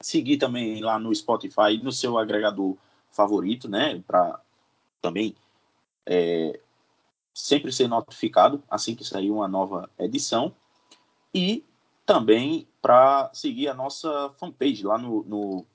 [0.00, 2.76] Seguir também lá no Spotify, no seu agregador
[3.10, 4.00] favorito, né?
[4.06, 4.40] Para
[5.02, 5.34] também
[6.06, 6.60] é,
[7.34, 10.54] sempre ser notificado assim que sair uma nova edição.
[11.34, 11.64] E
[12.06, 15.66] também para seguir a nossa fanpage lá no, no,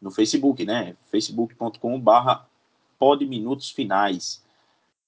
[0.00, 0.96] no Facebook, né?
[1.10, 2.46] facebook.com/barra
[3.26, 4.42] minutos finais.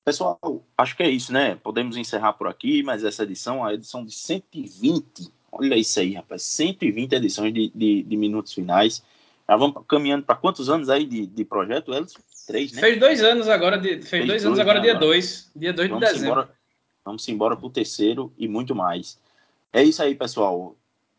[0.04, 0.38] Pessoal,
[0.78, 1.56] acho que é isso, né?
[1.56, 6.42] Podemos encerrar por aqui, mas essa edição, a edição de 120, olha isso aí, rapaz,
[6.42, 9.02] 120 edições de, de, de minutos finais.
[9.48, 12.20] Já vamos caminhando para quantos anos aí de, de projeto, Elton?
[12.46, 12.80] Três, né?
[12.80, 15.72] Fez dois anos agora, de, fez, fez dois, dois, anos agora, né, dia 2, dia
[15.72, 16.26] 2 de dezembro.
[16.26, 16.50] Embora,
[17.04, 19.18] vamos embora para o terceiro e muito mais.
[19.72, 20.76] É isso aí, pessoal.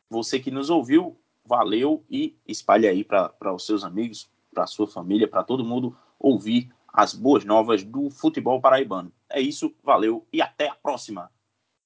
[0.09, 1.15] Você que nos ouviu,
[1.45, 5.95] valeu e espalhe aí para os seus amigos, para a sua família, para todo mundo
[6.19, 9.11] ouvir as boas novas do futebol paraibano.
[9.29, 11.31] É isso, valeu e até a próxima.